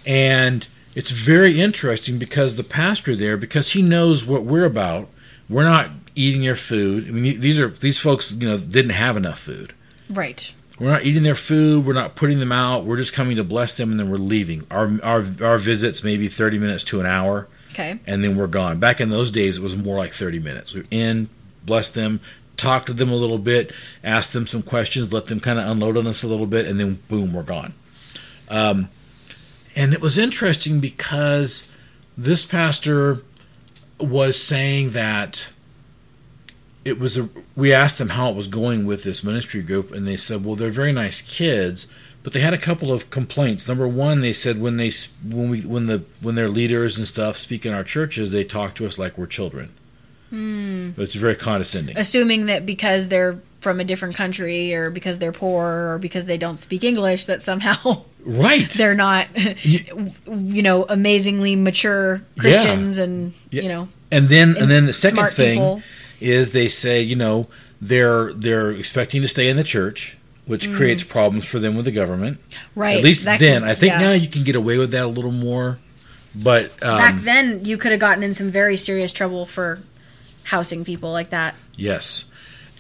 And 0.06 0.68
it's 0.96 1.12
very 1.12 1.60
interesting 1.60 2.18
because 2.18 2.56
the 2.56 2.64
pastor 2.64 3.16
there, 3.16 3.38
because 3.38 3.72
he 3.72 3.82
knows 3.82 4.26
what 4.26 4.44
we're 4.44 4.66
about, 4.66 5.08
we're 5.50 5.64
not 5.64 5.92
eating 6.16 6.42
their 6.42 6.56
food. 6.56 7.08
I 7.08 7.12
mean, 7.12 7.40
these 7.40 7.60
are 7.60 7.68
these 7.70 8.00
folks, 8.00 8.32
you 8.32 8.48
know, 8.50 8.58
didn't 8.58 8.92
have 8.92 9.16
enough 9.18 9.40
food. 9.40 9.74
Right. 10.10 10.54
We're 10.80 10.90
not 10.90 11.04
eating 11.06 11.24
their 11.24 11.36
food. 11.36 11.86
We're 11.86 11.94
not 11.94 12.16
putting 12.16 12.40
them 12.40 12.52
out. 12.52 12.86
We're 12.86 12.98
just 12.98 13.14
coming 13.14 13.36
to 13.36 13.44
bless 13.44 13.78
them, 13.78 13.92
and 13.92 14.00
then 14.00 14.10
we're 14.10 14.18
leaving. 14.18 14.66
Our 14.72 15.00
our 15.04 15.26
our 15.44 15.58
visits 15.58 16.04
maybe 16.04 16.28
thirty 16.28 16.58
minutes 16.58 16.84
to 16.86 17.00
an 17.00 17.06
hour 17.06 17.48
Okay. 17.72 18.00
and 18.08 18.24
then 18.24 18.36
we're 18.36 18.48
gone. 18.48 18.80
Back 18.80 19.00
in 19.00 19.12
those 19.12 19.32
days, 19.32 19.58
it 19.58 19.64
was 19.64 19.76
more 19.78 19.98
like 19.98 20.12
30 20.12 20.40
minutes. 20.40 20.74
We're 20.76 20.84
in, 20.92 21.30
bless 21.66 21.90
them, 21.90 22.20
talk 22.58 22.86
to 22.88 22.94
them 22.94 23.10
a 23.10 23.16
little 23.16 23.38
bit, 23.38 23.72
ask 24.04 24.34
them 24.34 24.46
some 24.46 24.62
questions, 24.62 25.14
let 25.14 25.28
them 25.28 25.40
kind 25.40 25.58
of 25.58 25.66
unload 25.70 25.96
on 25.96 26.06
us 26.06 26.22
a 26.22 26.28
little 26.28 26.48
bit, 26.48 26.66
and 26.66 26.78
then 26.78 27.00
boom, 27.08 27.32
we're 27.34 27.44
gone. 27.44 27.74
Um, 28.50 28.90
and 29.76 29.94
it 29.94 30.02
was 30.02 30.18
interesting 30.18 30.80
because 30.80 31.72
this 32.18 32.46
pastor 32.46 33.24
was 34.00 34.42
saying 34.42 34.90
that 34.92 35.52
it 36.84 37.00
was 37.00 37.18
a 37.18 37.30
we 37.56 37.72
asked 37.72 37.98
them 37.98 38.10
how 38.10 38.30
it 38.30 38.36
was 38.36 38.48
going 38.48 38.86
with 38.86 39.04
this 39.04 39.24
ministry 39.24 39.62
group 39.62 39.92
and 39.92 40.08
they 40.08 40.18
said 40.18 40.44
well 40.44 40.56
they're 40.56 40.72
very 40.72 40.92
nice 40.92 41.22
kids 41.22 41.94
but 42.24 42.34
they 42.34 42.40
had 42.40 42.54
a 42.54 42.58
couple 42.58 42.92
of 42.92 43.10
complaints. 43.10 43.68
Number 43.68 43.88
one 43.88 44.22
they 44.22 44.34
said 44.34 44.62
when 44.62 44.78
they 44.78 44.92
when 45.24 45.50
we 45.50 45.62
when 45.62 45.88
the 45.88 46.04
when 46.22 46.36
their 46.36 46.50
leaders 46.50 46.98
and 46.98 47.08
stuff 47.08 47.38
speak 47.38 47.66
in 47.66 47.74
our 47.74 47.84
churches 47.84 48.32
they 48.32 48.44
talk 48.44 48.76
to 48.76 48.86
us 48.86 49.00
like 49.00 49.18
we're 49.18 49.28
children. 49.28 49.72
Hmm. 50.30 50.92
It's 50.98 51.16
very 51.16 51.36
condescending. 51.36 51.98
Assuming 51.98 52.46
that 52.46 52.66
because 52.66 53.10
they're 53.10 53.40
from 53.60 53.80
a 53.80 53.84
different 53.84 54.16
country 54.16 54.74
or 54.74 54.90
because 54.90 55.18
they're 55.18 55.32
poor 55.32 55.94
or 55.94 56.00
because 56.00 56.26
they 56.26 56.38
don't 56.38 56.58
speak 56.58 56.84
English, 56.84 57.26
that 57.26 57.42
somehow 57.42 58.06
right 58.26 58.70
they're 58.72 58.94
not, 58.94 59.28
you 59.66 60.62
know, 60.62 60.84
amazingly 60.90 61.56
mature 61.56 62.22
Christians 62.38 62.98
and, 62.98 63.34
you 63.52 63.68
know, 63.68 63.90
and 64.12 64.28
then 64.28 64.56
and 64.58 64.70
then 64.70 64.86
the 64.86 64.94
second 64.94 65.28
thing 65.30 65.60
people. 65.60 65.82
is 66.20 66.52
they 66.52 66.68
say 66.68 67.02
you 67.02 67.16
know 67.16 67.48
they're 67.82 68.34
they're 68.34 68.72
expecting 68.72 69.22
to 69.22 69.28
stay 69.28 69.50
in 69.50 69.58
the 69.58 69.64
church 69.64 70.18
which 70.46 70.72
creates 70.72 71.04
problems 71.04 71.46
for 71.48 71.60
them 71.60 71.76
with 71.76 71.86
the 71.86 71.92
government 71.92 72.38
Mm. 72.50 72.58
right. 72.76 72.98
at 72.98 73.04
least 73.04 73.26
that 73.26 73.40
then 73.40 73.62
can- 73.62 73.70
i 73.70 73.74
think 73.74 73.92
yeah. 73.94 74.00
now 74.02 74.12
you 74.12 74.28
can 74.28 74.44
get 74.44 74.56
away 74.56 74.78
with 74.78 74.92
that 74.92 75.04
a 75.04 75.08
little 75.08 75.32
more 75.32 75.80
but 76.34 76.72
um, 76.84 76.98
Back 76.98 77.16
then, 77.22 77.66
you 77.66 77.78
could 77.78 77.92
have 77.92 78.00
gotten 78.00 78.24
in 78.24 78.34
some 78.34 78.50
very 78.50 78.78
serious 78.78 79.12
trouble 79.12 79.46
for 79.46 79.80
housing 80.46 80.86
people 80.86 81.12
like 81.12 81.30
that. 81.32 81.56
Yes. 81.76 82.31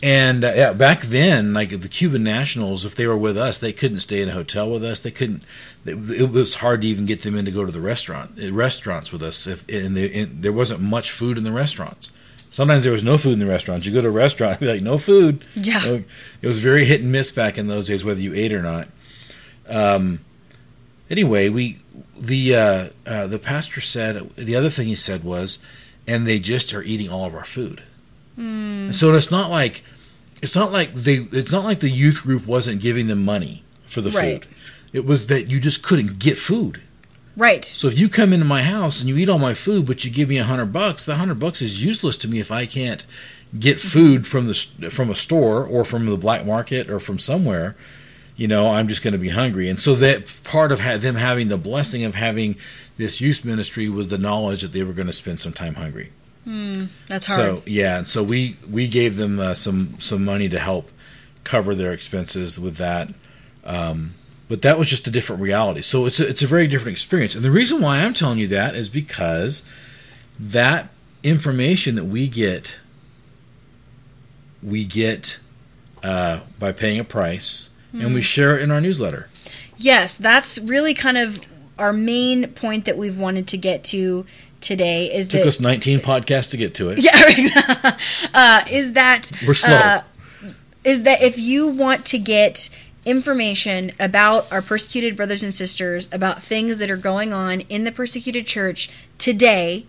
And 0.03 0.43
uh, 0.43 0.53
yeah, 0.55 0.73
back 0.73 1.01
then, 1.01 1.53
like 1.53 1.69
the 1.69 1.87
Cuban 1.87 2.23
nationals, 2.23 2.85
if 2.85 2.95
they 2.95 3.05
were 3.05 3.17
with 3.17 3.37
us, 3.37 3.59
they 3.59 3.71
couldn't 3.71 3.99
stay 3.99 4.21
in 4.21 4.29
a 4.29 4.33
hotel 4.33 4.69
with 4.69 4.83
us. 4.83 4.99
They 4.99 5.11
couldn't. 5.11 5.43
It, 5.85 6.21
it 6.21 6.31
was 6.31 6.55
hard 6.55 6.81
to 6.81 6.87
even 6.87 7.05
get 7.05 7.21
them 7.21 7.35
in 7.35 7.45
to 7.45 7.51
go 7.51 7.65
to 7.65 7.71
the 7.71 7.81
restaurant, 7.81 8.39
uh, 8.41 8.51
restaurants 8.51 9.11
with 9.11 9.21
us. 9.21 9.45
If 9.45 9.67
and, 9.69 9.95
the, 9.95 10.21
and 10.21 10.41
there 10.41 10.53
wasn't 10.53 10.81
much 10.81 11.11
food 11.11 11.37
in 11.37 11.43
the 11.43 11.51
restaurants. 11.51 12.11
Sometimes 12.49 12.83
there 12.83 12.91
was 12.91 13.03
no 13.03 13.17
food 13.17 13.33
in 13.33 13.39
the 13.39 13.45
restaurants. 13.45 13.85
You 13.85 13.93
go 13.93 14.01
to 14.01 14.07
a 14.07 14.11
restaurant, 14.11 14.59
be 14.59 14.67
like, 14.67 14.81
no 14.81 14.97
food. 14.97 15.45
Yeah. 15.55 15.79
So 15.81 16.03
it 16.41 16.47
was 16.47 16.59
very 16.59 16.85
hit 16.85 17.01
and 17.01 17.11
miss 17.11 17.29
back 17.29 17.59
in 17.59 17.67
those 17.67 17.87
days, 17.87 18.03
whether 18.03 18.21
you 18.21 18.33
ate 18.33 18.53
or 18.53 18.61
not. 18.61 18.87
Um. 19.69 20.19
Anyway, 21.11 21.49
we 21.49 21.77
the 22.19 22.55
uh, 22.55 22.89
uh, 23.05 23.27
the 23.27 23.37
pastor 23.37 23.81
said 23.81 24.29
the 24.35 24.55
other 24.55 24.69
thing 24.69 24.87
he 24.87 24.95
said 24.95 25.23
was, 25.23 25.63
and 26.07 26.25
they 26.25 26.39
just 26.39 26.73
are 26.73 26.81
eating 26.81 27.09
all 27.09 27.25
of 27.25 27.35
our 27.35 27.43
food. 27.43 27.83
And 28.41 28.95
So 28.95 29.13
it's 29.13 29.31
not 29.31 29.49
like 29.49 29.83
it's 30.41 30.55
not 30.55 30.71
like 30.71 30.93
they 30.93 31.27
it's 31.31 31.51
not 31.51 31.63
like 31.63 31.79
the 31.79 31.89
youth 31.89 32.23
group 32.23 32.47
wasn't 32.47 32.81
giving 32.81 33.07
them 33.07 33.23
money 33.23 33.63
for 33.85 34.01
the 34.01 34.09
Right. 34.09 34.43
food. 34.43 34.53
It 34.93 35.05
was 35.05 35.27
that 35.27 35.49
you 35.49 35.59
just 35.59 35.83
couldn't 35.83 36.19
get 36.19 36.37
food. 36.37 36.81
Right. 37.37 37.63
So 37.63 37.87
if 37.87 37.97
you 37.97 38.09
come 38.09 38.33
into 38.33 38.45
my 38.45 38.61
house 38.61 38.99
and 38.99 39.07
you 39.07 39.17
eat 39.17 39.29
all 39.29 39.39
my 39.39 39.53
food, 39.53 39.85
but 39.85 40.03
you 40.03 40.11
give 40.11 40.27
me 40.27 40.37
a 40.37 40.43
hundred 40.43 40.73
bucks, 40.73 41.05
the 41.05 41.15
hundred 41.15 41.39
bucks 41.39 41.61
is 41.61 41.83
useless 41.83 42.17
to 42.17 42.27
me 42.27 42.39
if 42.39 42.51
I 42.51 42.65
can't 42.65 43.05
get 43.57 43.77
mm-hmm. 43.77 43.87
food 43.87 44.27
from 44.27 44.47
the 44.47 44.53
from 44.89 45.09
a 45.09 45.15
store 45.15 45.65
or 45.65 45.85
from 45.85 46.05
the 46.05 46.17
black 46.17 46.45
market 46.45 46.89
or 46.89 46.99
from 46.99 47.19
somewhere. 47.19 47.75
You 48.35 48.47
know, 48.47 48.69
I'm 48.69 48.87
just 48.87 49.03
going 49.03 49.13
to 49.13 49.19
be 49.19 49.29
hungry, 49.29 49.69
and 49.69 49.77
so 49.77 49.93
that 49.95 50.39
part 50.43 50.71
of 50.71 50.79
ha- 50.79 50.97
them 50.97 51.15
having 51.15 51.49
the 51.49 51.57
blessing 51.57 52.03
of 52.03 52.15
having 52.15 52.55
this 52.97 53.21
youth 53.21 53.45
ministry 53.45 53.87
was 53.87 54.07
the 54.07 54.17
knowledge 54.17 54.61
that 54.63 54.71
they 54.71 54.83
were 54.83 54.93
going 54.93 55.07
to 55.07 55.13
spend 55.13 55.39
some 55.39 55.53
time 55.53 55.75
hungry. 55.75 56.11
That's 56.45 57.27
hard. 57.27 57.57
So 57.57 57.63
yeah, 57.65 57.97
and 57.99 58.07
so 58.07 58.23
we 58.23 58.57
we 58.69 58.87
gave 58.87 59.17
them 59.17 59.39
uh, 59.39 59.53
some 59.53 59.95
some 59.99 60.25
money 60.25 60.49
to 60.49 60.59
help 60.59 60.89
cover 61.43 61.73
their 61.75 61.93
expenses 61.93 62.59
with 62.59 62.77
that. 62.77 63.09
Um, 63.63 64.15
but 64.49 64.61
that 64.63 64.77
was 64.77 64.89
just 64.89 65.07
a 65.07 65.11
different 65.11 65.41
reality. 65.41 65.81
So 65.81 66.05
it's 66.05 66.19
a, 66.19 66.27
it's 66.27 66.41
a 66.43 66.47
very 66.47 66.67
different 66.67 66.91
experience. 66.91 67.35
And 67.35 67.43
the 67.43 67.51
reason 67.51 67.81
why 67.81 67.99
I'm 67.99 68.13
telling 68.13 68.37
you 68.39 68.47
that 68.47 68.75
is 68.75 68.89
because 68.89 69.67
that 70.39 70.89
information 71.23 71.95
that 71.95 72.05
we 72.05 72.27
get 72.27 72.79
we 74.63 74.85
get 74.85 75.39
uh, 76.03 76.41
by 76.59 76.71
paying 76.71 76.99
a 76.99 77.03
price, 77.03 77.69
and 77.93 78.03
Hmm. 78.03 78.13
we 78.13 78.21
share 78.21 78.57
it 78.57 78.61
in 78.61 78.71
our 78.71 78.81
newsletter. 78.81 79.27
Yes, 79.77 80.17
that's 80.17 80.57
really 80.59 80.93
kind 80.93 81.17
of 81.17 81.39
our 81.77 81.93
main 81.93 82.47
point 82.49 82.85
that 82.85 82.97
we've 82.97 83.17
wanted 83.17 83.47
to 83.47 83.57
get 83.57 83.83
to 83.85 84.25
today 84.61 85.11
is 85.13 85.27
Took 85.29 85.41
that 85.41 85.47
us 85.47 85.59
19 85.59 85.99
podcasts 85.99 86.49
to 86.51 86.57
get 86.57 86.73
to 86.75 86.89
it. 86.89 86.99
yeah, 87.03 87.97
uh, 88.33 88.63
is 88.69 88.93
that 88.93 89.31
We're 89.45 89.53
slow. 89.53 89.73
uh, 89.75 90.03
is 90.83 91.03
that 91.03 91.21
if 91.21 91.37
you 91.37 91.67
want 91.67 92.05
to 92.07 92.17
get 92.19 92.69
information 93.05 93.91
about 93.99 94.51
our 94.51 94.61
persecuted 94.61 95.15
brothers 95.15 95.43
and 95.43 95.53
sisters, 95.53 96.07
about 96.11 96.41
things 96.41 96.79
that 96.79 96.89
are 96.89 96.97
going 96.97 97.33
on 97.33 97.61
in 97.61 97.83
the 97.83 97.91
persecuted 97.91 98.45
church 98.47 98.89
today, 99.17 99.85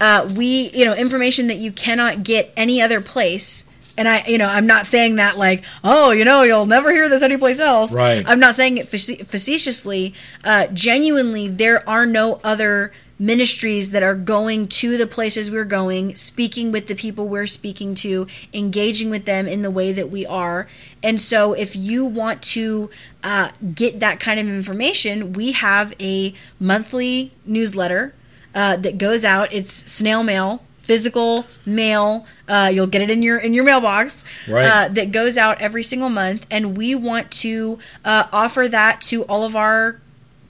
uh, 0.00 0.30
we, 0.34 0.70
you 0.70 0.84
know, 0.84 0.94
information 0.94 1.46
that 1.46 1.56
you 1.56 1.72
cannot 1.72 2.22
get 2.22 2.52
any 2.56 2.80
other 2.82 3.00
place. 3.00 3.64
And 3.98 4.06
I, 4.08 4.22
you 4.26 4.36
know, 4.36 4.46
I'm 4.46 4.66
not 4.66 4.86
saying 4.86 5.16
that 5.16 5.38
like, 5.38 5.64
oh, 5.82 6.10
you 6.10 6.24
know, 6.26 6.42
you'll 6.42 6.66
never 6.66 6.92
hear 6.92 7.08
this 7.08 7.22
anyplace 7.22 7.58
else. 7.60 7.94
Right. 7.94 8.22
I'm 8.28 8.38
not 8.38 8.54
saying 8.54 8.76
it 8.76 8.88
face- 8.88 9.22
facetiously. 9.22 10.12
Uh, 10.44 10.66
genuinely, 10.68 11.48
there 11.48 11.86
are 11.88 12.04
no 12.04 12.38
other 12.44 12.92
ministries 13.18 13.90
that 13.90 14.02
are 14.02 14.14
going 14.14 14.68
to 14.68 14.96
the 14.96 15.06
places 15.06 15.50
we're 15.50 15.64
going, 15.64 16.14
speaking 16.14 16.72
with 16.72 16.86
the 16.86 16.94
people 16.94 17.28
we're 17.28 17.46
speaking 17.46 17.94
to, 17.96 18.26
engaging 18.52 19.10
with 19.10 19.24
them 19.24 19.46
in 19.46 19.62
the 19.62 19.70
way 19.70 19.92
that 19.92 20.10
we 20.10 20.26
are. 20.26 20.66
And 21.02 21.20
so, 21.20 21.52
if 21.52 21.74
you 21.74 22.04
want 22.04 22.42
to 22.42 22.90
uh, 23.22 23.50
get 23.74 24.00
that 24.00 24.20
kind 24.20 24.38
of 24.38 24.48
information, 24.48 25.32
we 25.32 25.52
have 25.52 25.94
a 26.00 26.34
monthly 26.60 27.32
newsletter 27.44 28.14
uh, 28.54 28.76
that 28.76 28.98
goes 28.98 29.24
out. 29.24 29.52
It's 29.52 29.72
snail 29.72 30.22
mail, 30.22 30.62
physical 30.78 31.46
mail. 31.64 32.26
Uh, 32.48 32.70
you'll 32.72 32.86
get 32.86 33.02
it 33.02 33.10
in 33.10 33.22
your 33.22 33.38
in 33.38 33.52
your 33.52 33.64
mailbox. 33.64 34.24
Right. 34.48 34.66
Uh, 34.66 34.88
that 34.88 35.12
goes 35.12 35.36
out 35.36 35.60
every 35.60 35.82
single 35.82 36.08
month, 36.08 36.46
and 36.50 36.76
we 36.76 36.94
want 36.94 37.30
to 37.32 37.78
uh, 38.04 38.24
offer 38.32 38.68
that 38.68 39.00
to 39.02 39.24
all 39.24 39.44
of 39.44 39.54
our 39.56 40.00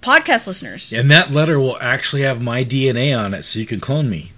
podcast 0.07 0.47
listeners. 0.47 0.93
And 0.93 1.11
that 1.11 1.33
letter 1.33 1.59
will 1.59 1.77
actually 1.81 2.23
have 2.23 2.41
my 2.41 2.65
DNA 2.65 3.19
on 3.19 3.35
it, 3.35 3.45
so 3.45 3.59
you 3.59 3.67
can 3.67 3.81
clone 3.81 4.09
me. 4.09 4.33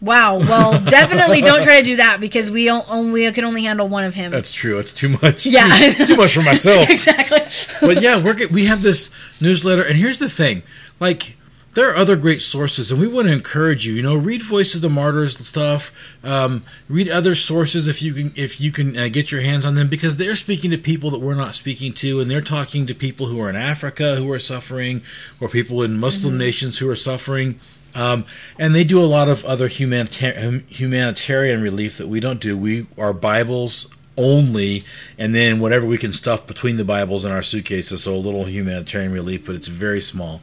Wow. 0.00 0.38
Well, 0.38 0.82
definitely 0.84 1.40
don't 1.40 1.62
try 1.62 1.80
to 1.80 1.84
do 1.84 1.96
that 1.96 2.18
because 2.20 2.50
we 2.50 2.70
only 2.70 3.30
can 3.32 3.44
only 3.44 3.64
handle 3.64 3.88
one 3.88 4.04
of 4.04 4.14
him. 4.14 4.30
That's 4.30 4.52
true. 4.52 4.78
It's 4.78 4.92
too 4.92 5.10
much. 5.10 5.46
Yeah. 5.46 5.68
too, 5.68 6.06
too 6.06 6.16
much 6.16 6.34
for 6.34 6.42
myself. 6.42 6.88
exactly. 6.90 7.40
but 7.80 8.02
yeah, 8.02 8.22
we're 8.22 8.48
we 8.48 8.66
have 8.66 8.82
this 8.82 9.14
newsletter, 9.40 9.82
and 9.82 9.96
here's 9.96 10.18
the 10.18 10.28
thing: 10.28 10.62
like 11.00 11.36
there 11.76 11.90
are 11.90 11.96
other 11.96 12.16
great 12.16 12.40
sources, 12.40 12.90
and 12.90 12.98
we 12.98 13.06
want 13.06 13.28
to 13.28 13.34
encourage 13.34 13.86
you. 13.86 13.92
You 13.92 14.02
know, 14.02 14.16
read 14.16 14.42
Voice 14.42 14.74
of 14.74 14.80
the 14.80 14.88
Martyrs 14.88 15.36
and 15.36 15.44
stuff. 15.44 15.92
Um, 16.24 16.64
read 16.88 17.06
other 17.06 17.34
sources 17.34 17.86
if 17.86 18.00
you 18.00 18.14
can 18.14 18.32
if 18.34 18.62
you 18.62 18.72
can 18.72 18.96
uh, 18.96 19.08
get 19.08 19.30
your 19.30 19.42
hands 19.42 19.66
on 19.66 19.74
them, 19.74 19.88
because 19.88 20.16
they're 20.16 20.34
speaking 20.34 20.70
to 20.70 20.78
people 20.78 21.10
that 21.10 21.20
we're 21.20 21.34
not 21.34 21.54
speaking 21.54 21.92
to, 21.92 22.18
and 22.18 22.30
they're 22.30 22.40
talking 22.40 22.86
to 22.86 22.94
people 22.94 23.26
who 23.26 23.38
are 23.42 23.50
in 23.50 23.56
Africa 23.56 24.16
who 24.16 24.32
are 24.32 24.38
suffering, 24.38 25.02
or 25.38 25.50
people 25.50 25.82
in 25.82 26.00
Muslim 26.00 26.38
nations 26.38 26.78
who 26.78 26.88
are 26.88 26.96
suffering. 26.96 27.60
Um, 27.94 28.24
and 28.58 28.74
they 28.74 28.84
do 28.84 28.98
a 28.98 29.04
lot 29.04 29.28
of 29.28 29.44
other 29.44 29.68
humanita- 29.68 30.62
humanitarian 30.68 31.60
relief 31.60 31.98
that 31.98 32.08
we 32.08 32.20
don't 32.20 32.40
do. 32.40 32.56
We 32.56 32.86
are 32.96 33.12
Bibles 33.12 33.94
only, 34.16 34.84
and 35.18 35.34
then 35.34 35.60
whatever 35.60 35.86
we 35.86 35.98
can 35.98 36.14
stuff 36.14 36.46
between 36.46 36.78
the 36.78 36.84
Bibles 36.84 37.26
in 37.26 37.32
our 37.32 37.42
suitcases. 37.42 38.04
So 38.04 38.14
a 38.14 38.16
little 38.16 38.44
humanitarian 38.44 39.12
relief, 39.12 39.44
but 39.44 39.54
it's 39.54 39.68
very 39.68 40.00
small. 40.00 40.40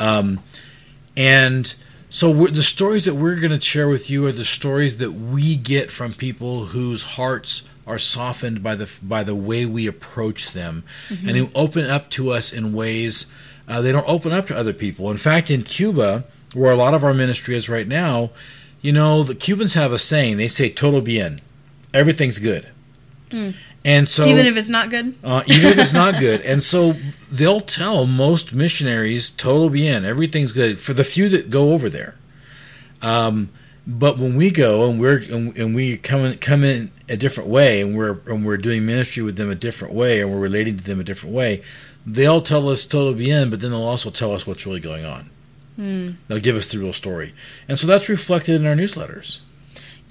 Um, 0.00 0.42
and 1.16 1.72
so 2.08 2.32
the 2.46 2.62
stories 2.62 3.04
that 3.04 3.14
we're 3.14 3.38
going 3.38 3.52
to 3.52 3.60
share 3.60 3.88
with 3.88 4.10
you 4.10 4.26
are 4.26 4.32
the 4.32 4.44
stories 4.44 4.96
that 4.98 5.12
we 5.12 5.56
get 5.56 5.90
from 5.90 6.14
people 6.14 6.66
whose 6.66 7.02
hearts 7.02 7.68
are 7.86 7.98
softened 7.98 8.62
by 8.62 8.74
the 8.74 8.90
by 9.02 9.22
the 9.22 9.34
way 9.34 9.66
we 9.66 9.86
approach 9.86 10.52
them, 10.52 10.84
and 11.08 11.36
who 11.36 11.50
open 11.54 11.84
up 11.86 12.10
to 12.10 12.30
us 12.30 12.52
in 12.52 12.72
ways 12.72 13.32
uh, 13.68 13.80
they 13.80 13.92
don't 13.92 14.08
open 14.08 14.32
up 14.32 14.46
to 14.48 14.56
other 14.56 14.72
people. 14.72 15.10
In 15.10 15.16
fact, 15.16 15.50
in 15.50 15.62
Cuba, 15.62 16.24
where 16.54 16.72
a 16.72 16.76
lot 16.76 16.94
of 16.94 17.04
our 17.04 17.14
ministry 17.14 17.54
is 17.56 17.68
right 17.68 17.86
now, 17.86 18.30
you 18.80 18.92
know, 18.92 19.22
the 19.22 19.34
Cubans 19.34 19.74
have 19.74 19.92
a 19.92 19.98
saying. 19.98 20.36
They 20.36 20.48
say 20.48 20.68
"todo 20.70 21.00
bien," 21.00 21.40
everything's 21.94 22.38
good. 22.38 22.68
And 23.84 24.06
so, 24.08 24.26
Even 24.26 24.44
if 24.44 24.56
it's 24.58 24.68
not 24.68 24.90
good. 24.90 25.14
uh, 25.24 25.42
even 25.46 25.70
if 25.70 25.78
it's 25.78 25.94
not 25.94 26.20
good. 26.20 26.42
And 26.42 26.62
so 26.62 26.96
they'll 27.32 27.62
tell 27.62 28.06
most 28.06 28.52
missionaries, 28.52 29.30
todo 29.30 29.70
bien, 29.70 30.04
everything's 30.04 30.52
good 30.52 30.78
for 30.78 30.92
the 30.92 31.04
few 31.04 31.30
that 31.30 31.48
go 31.48 31.72
over 31.72 31.88
there. 31.88 32.16
Um, 33.00 33.48
but 33.86 34.18
when 34.18 34.36
we 34.36 34.50
go 34.50 34.88
and 34.90 35.00
we're 35.00 35.16
and, 35.18 35.56
and 35.56 35.74
we 35.74 35.96
come 35.96 36.20
in, 36.26 36.36
come 36.38 36.62
in 36.62 36.90
a 37.08 37.16
different 37.16 37.48
way, 37.48 37.80
and 37.80 37.96
we're 37.96 38.18
and 38.26 38.44
we're 38.44 38.58
doing 38.58 38.84
ministry 38.84 39.22
with 39.22 39.36
them 39.36 39.48
a 39.50 39.54
different 39.54 39.94
way, 39.94 40.20
and 40.20 40.30
we're 40.30 40.38
relating 40.38 40.76
to 40.76 40.84
them 40.84 41.00
a 41.00 41.04
different 41.04 41.34
way, 41.34 41.62
they'll 42.04 42.42
tell 42.42 42.68
us 42.68 42.84
todo 42.84 43.14
bien, 43.14 43.48
but 43.48 43.60
then 43.60 43.70
they'll 43.70 43.82
also 43.82 44.10
tell 44.10 44.32
us 44.34 44.46
what's 44.46 44.66
really 44.66 44.80
going 44.80 45.04
on. 45.06 45.30
They'll 46.28 46.40
give 46.40 46.56
us 46.56 46.66
the 46.66 46.78
real 46.78 46.92
story, 46.92 47.32
and 47.66 47.78
so 47.78 47.86
that's 47.86 48.10
reflected 48.10 48.60
in 48.60 48.66
our 48.66 48.74
newsletters. 48.74 49.40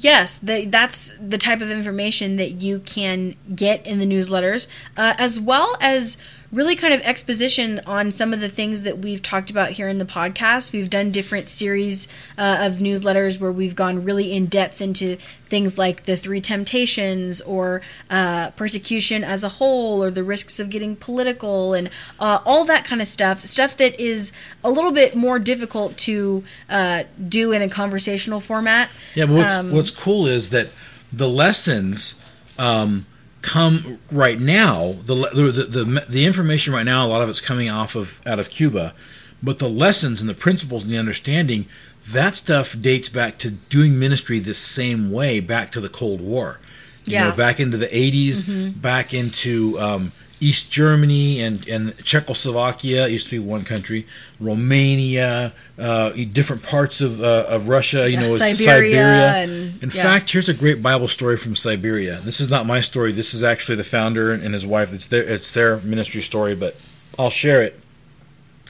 Yes, 0.01 0.37
the, 0.37 0.63
that's 0.65 1.11
the 1.19 1.37
type 1.37 1.61
of 1.61 1.69
information 1.69 2.37
that 2.37 2.61
you 2.61 2.79
can 2.79 3.35
get 3.53 3.85
in 3.85 3.99
the 3.99 4.05
newsletters, 4.05 4.67
uh, 4.95 5.13
as 5.17 5.41
well 5.41 5.75
as 5.81 6.17
really 6.51 6.75
kind 6.75 6.93
of 6.93 7.01
exposition 7.01 7.79
on 7.85 8.11
some 8.11 8.33
of 8.33 8.39
the 8.39 8.49
things 8.49 8.83
that 8.83 8.97
we've 8.97 9.21
talked 9.21 9.51
about 9.51 9.71
here 9.71 9.87
in 9.87 9.99
the 9.99 10.05
podcast. 10.05 10.71
We've 10.71 10.89
done 10.89 11.11
different 11.11 11.47
series 11.47 12.07
uh, 12.37 12.57
of 12.61 12.77
newsletters 12.79 13.39
where 13.39 13.51
we've 13.51 13.75
gone 13.75 14.03
really 14.03 14.33
in 14.33 14.47
depth 14.47 14.81
into 14.81 15.17
things 15.47 15.77
like 15.77 16.03
the 16.05 16.17
three 16.17 16.41
temptations 16.41 17.39
or 17.41 17.81
uh, 18.09 18.49
persecution 18.51 19.23
as 19.23 19.43
a 19.43 19.49
whole 19.49 20.03
or 20.03 20.09
the 20.09 20.23
risks 20.23 20.59
of 20.59 20.69
getting 20.69 20.95
political 20.95 21.73
and 21.73 21.89
uh, 22.19 22.39
all 22.45 22.65
that 22.65 22.83
kind 22.83 23.01
of 23.01 23.07
stuff. 23.07 23.45
Stuff 23.45 23.77
that 23.77 23.99
is 23.99 24.31
a 24.63 24.71
little 24.71 24.91
bit 24.91 25.15
more 25.15 25.37
difficult 25.37 25.97
to 25.97 26.43
uh, 26.69 27.03
do 27.27 27.51
in 27.51 27.61
a 27.61 27.69
conversational 27.69 28.39
format. 28.39 28.89
Yeah, 29.13 29.27
but 29.27 29.35
what's, 29.35 29.57
Um, 29.57 29.71
what's 29.71 29.91
cool 29.91 30.25
is 30.25 30.49
that 30.49 30.69
the 31.13 31.29
lessons 31.29 32.23
um, 32.57 33.05
come 33.41 33.99
right 34.11 34.39
now. 34.39 34.93
The, 35.05 35.15
the 35.15 35.51
the 35.83 36.05
the 36.07 36.25
information 36.25 36.73
right 36.73 36.85
now, 36.85 37.05
a 37.05 37.07
lot 37.07 37.21
of 37.21 37.29
it's 37.29 37.41
coming 37.41 37.69
off 37.69 37.95
of 37.95 38.19
out 38.25 38.39
of 38.39 38.49
Cuba, 38.49 38.93
but 39.41 39.59
the 39.59 39.69
lessons 39.69 40.21
and 40.21 40.29
the 40.29 40.33
principles 40.35 40.83
and 40.83 40.91
the 40.91 40.97
understanding 40.97 41.65
that 42.11 42.35
stuff 42.35 42.75
dates 42.79 43.07
back 43.09 43.37
to 43.39 43.51
doing 43.51 43.99
ministry 43.99 44.39
the 44.39 44.53
same 44.53 45.11
way 45.11 45.39
back 45.39 45.71
to 45.71 45.79
the 45.81 45.89
Cold 45.89 46.21
War. 46.21 46.59
You 47.05 47.13
Yeah. 47.13 47.29
know, 47.29 47.35
back 47.35 47.59
into 47.59 47.77
the 47.77 47.87
80s, 47.87 48.79
back 48.81 49.13
into 49.13 49.79
um, 49.79 50.11
East 50.41 50.71
Germany 50.71 51.41
and, 51.41 51.67
and 51.67 51.93
Czechoslovakia 52.03 53.07
used 53.07 53.29
to 53.29 53.35
be 53.35 53.39
one 53.39 53.63
country, 53.65 54.07
Romania, 54.39 55.53
uh, 55.77 56.11
different 56.31 56.63
parts 56.63 57.01
of, 57.01 57.21
uh, 57.21 57.45
of 57.49 57.67
Russia, 57.67 58.09
you 58.09 58.13
Yeah, 58.17 58.21
know, 58.27 58.35
Siberia 58.35 58.55
Siberia. 58.55 59.33
and- 59.43 59.83
In 59.83 59.89
yeah. 59.89 60.01
fact, 60.03 60.31
here's 60.31 60.47
a 60.49 60.53
great 60.53 60.81
Bible 60.81 61.07
story 61.07 61.37
from 61.37 61.55
Siberia. 61.55 62.21
This 62.23 62.39
is 62.39 62.49
not 62.49 62.65
my 62.65 62.81
story. 62.81 63.11
This 63.11 63.33
is 63.33 63.43
actually 63.43 63.75
the 63.75 63.83
founder 63.83 64.31
and 64.31 64.53
his 64.53 64.65
wife. 64.65 64.93
It's 64.93 65.07
their 65.07 65.23
it's 65.23 65.51
their 65.51 65.77
ministry 65.77 66.21
story, 66.21 66.55
but 66.55 66.75
I'll 67.17 67.29
share 67.29 67.61
it. 67.61 67.79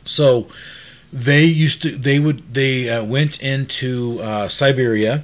So 0.05 0.47
they 1.13 1.43
used 1.45 1.81
to 1.83 1.89
they 1.95 2.19
would 2.19 2.53
they 2.53 2.89
uh, 2.89 3.03
went 3.03 3.41
into 3.41 4.19
uh, 4.21 4.47
Siberia, 4.47 5.23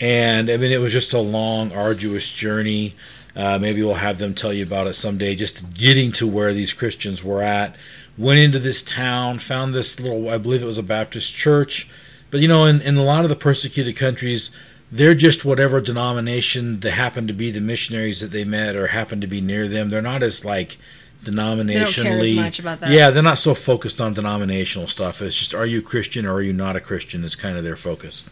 and 0.00 0.48
I 0.50 0.56
mean 0.56 0.72
it 0.72 0.80
was 0.80 0.92
just 0.92 1.12
a 1.12 1.18
long, 1.20 1.72
arduous 1.72 2.30
journey. 2.30 2.94
Uh, 3.36 3.58
maybe 3.60 3.82
we'll 3.82 3.94
have 3.94 4.18
them 4.18 4.34
tell 4.34 4.52
you 4.52 4.64
about 4.64 4.86
it 4.86 4.94
someday. 4.94 5.34
Just 5.34 5.74
getting 5.74 6.10
to 6.12 6.26
where 6.26 6.52
these 6.54 6.72
Christians 6.72 7.22
were 7.22 7.42
at. 7.42 7.76
Went 8.16 8.40
into 8.40 8.58
this 8.58 8.82
town, 8.82 9.38
found 9.38 9.74
this 9.74 10.00
little, 10.00 10.30
I 10.30 10.38
believe 10.38 10.62
it 10.62 10.66
was 10.66 10.78
a 10.78 10.82
Baptist 10.82 11.34
church. 11.34 11.88
But 12.30 12.40
you 12.40 12.48
know, 12.48 12.64
in, 12.64 12.80
in 12.80 12.96
a 12.96 13.04
lot 13.04 13.24
of 13.24 13.28
the 13.28 13.36
persecuted 13.36 13.96
countries, 13.96 14.56
they're 14.90 15.14
just 15.14 15.44
whatever 15.44 15.80
denomination 15.80 16.80
they 16.80 16.90
happen 16.90 17.26
to 17.26 17.34
be, 17.34 17.50
the 17.50 17.60
missionaries 17.60 18.20
that 18.20 18.30
they 18.30 18.44
met 18.44 18.74
or 18.74 18.88
happen 18.88 19.20
to 19.20 19.26
be 19.26 19.42
near 19.42 19.68
them. 19.68 19.90
They're 19.90 20.00
not 20.00 20.22
as 20.22 20.44
like 20.44 20.78
denominationally. 21.22 22.36
much 22.36 22.58
about 22.58 22.80
that. 22.80 22.90
Yeah, 22.90 23.10
they're 23.10 23.22
not 23.22 23.38
so 23.38 23.54
focused 23.54 24.00
on 24.00 24.14
denominational 24.14 24.86
stuff. 24.86 25.20
It's 25.20 25.34
just, 25.34 25.54
are 25.54 25.66
you 25.66 25.82
Christian 25.82 26.24
or 26.24 26.34
are 26.34 26.42
you 26.42 26.52
not 26.52 26.76
a 26.76 26.80
Christian? 26.80 27.24
Is 27.24 27.34
kind 27.34 27.58
of 27.58 27.64
their 27.64 27.76
focus. 27.76 28.28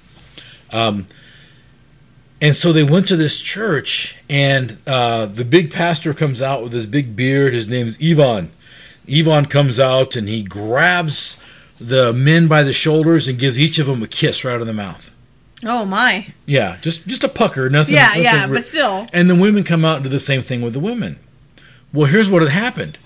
Um, 0.72 1.06
and 2.44 2.54
so 2.54 2.74
they 2.74 2.84
went 2.84 3.08
to 3.08 3.16
this 3.16 3.40
church, 3.40 4.18
and 4.28 4.76
uh, 4.86 5.24
the 5.24 5.46
big 5.46 5.72
pastor 5.72 6.12
comes 6.12 6.42
out 6.42 6.62
with 6.62 6.74
his 6.74 6.84
big 6.84 7.16
beard. 7.16 7.54
His 7.54 7.66
name's 7.66 7.96
Ivan. 8.04 8.52
Ivan 9.10 9.46
comes 9.46 9.80
out 9.80 10.14
and 10.14 10.28
he 10.28 10.42
grabs 10.42 11.42
the 11.80 12.12
men 12.12 12.46
by 12.46 12.62
the 12.62 12.74
shoulders 12.74 13.26
and 13.26 13.38
gives 13.38 13.58
each 13.58 13.78
of 13.78 13.86
them 13.86 14.02
a 14.02 14.06
kiss 14.06 14.44
right 14.44 14.60
in 14.60 14.66
the 14.66 14.74
mouth. 14.74 15.10
Oh 15.64 15.86
my. 15.86 16.34
Yeah, 16.44 16.76
just 16.82 17.06
just 17.08 17.24
a 17.24 17.30
pucker, 17.30 17.70
nothing. 17.70 17.94
Yeah, 17.94 18.08
nothing 18.08 18.22
yeah, 18.24 18.44
re- 18.46 18.58
but 18.58 18.66
still. 18.66 19.06
And 19.14 19.30
the 19.30 19.34
women 19.34 19.64
come 19.64 19.82
out 19.82 19.96
and 19.96 20.04
do 20.04 20.10
the 20.10 20.20
same 20.20 20.42
thing 20.42 20.60
with 20.60 20.74
the 20.74 20.80
women. 20.80 21.18
Well, 21.94 22.08
here's 22.10 22.28
what 22.28 22.42
had 22.42 22.50
happened. 22.50 22.98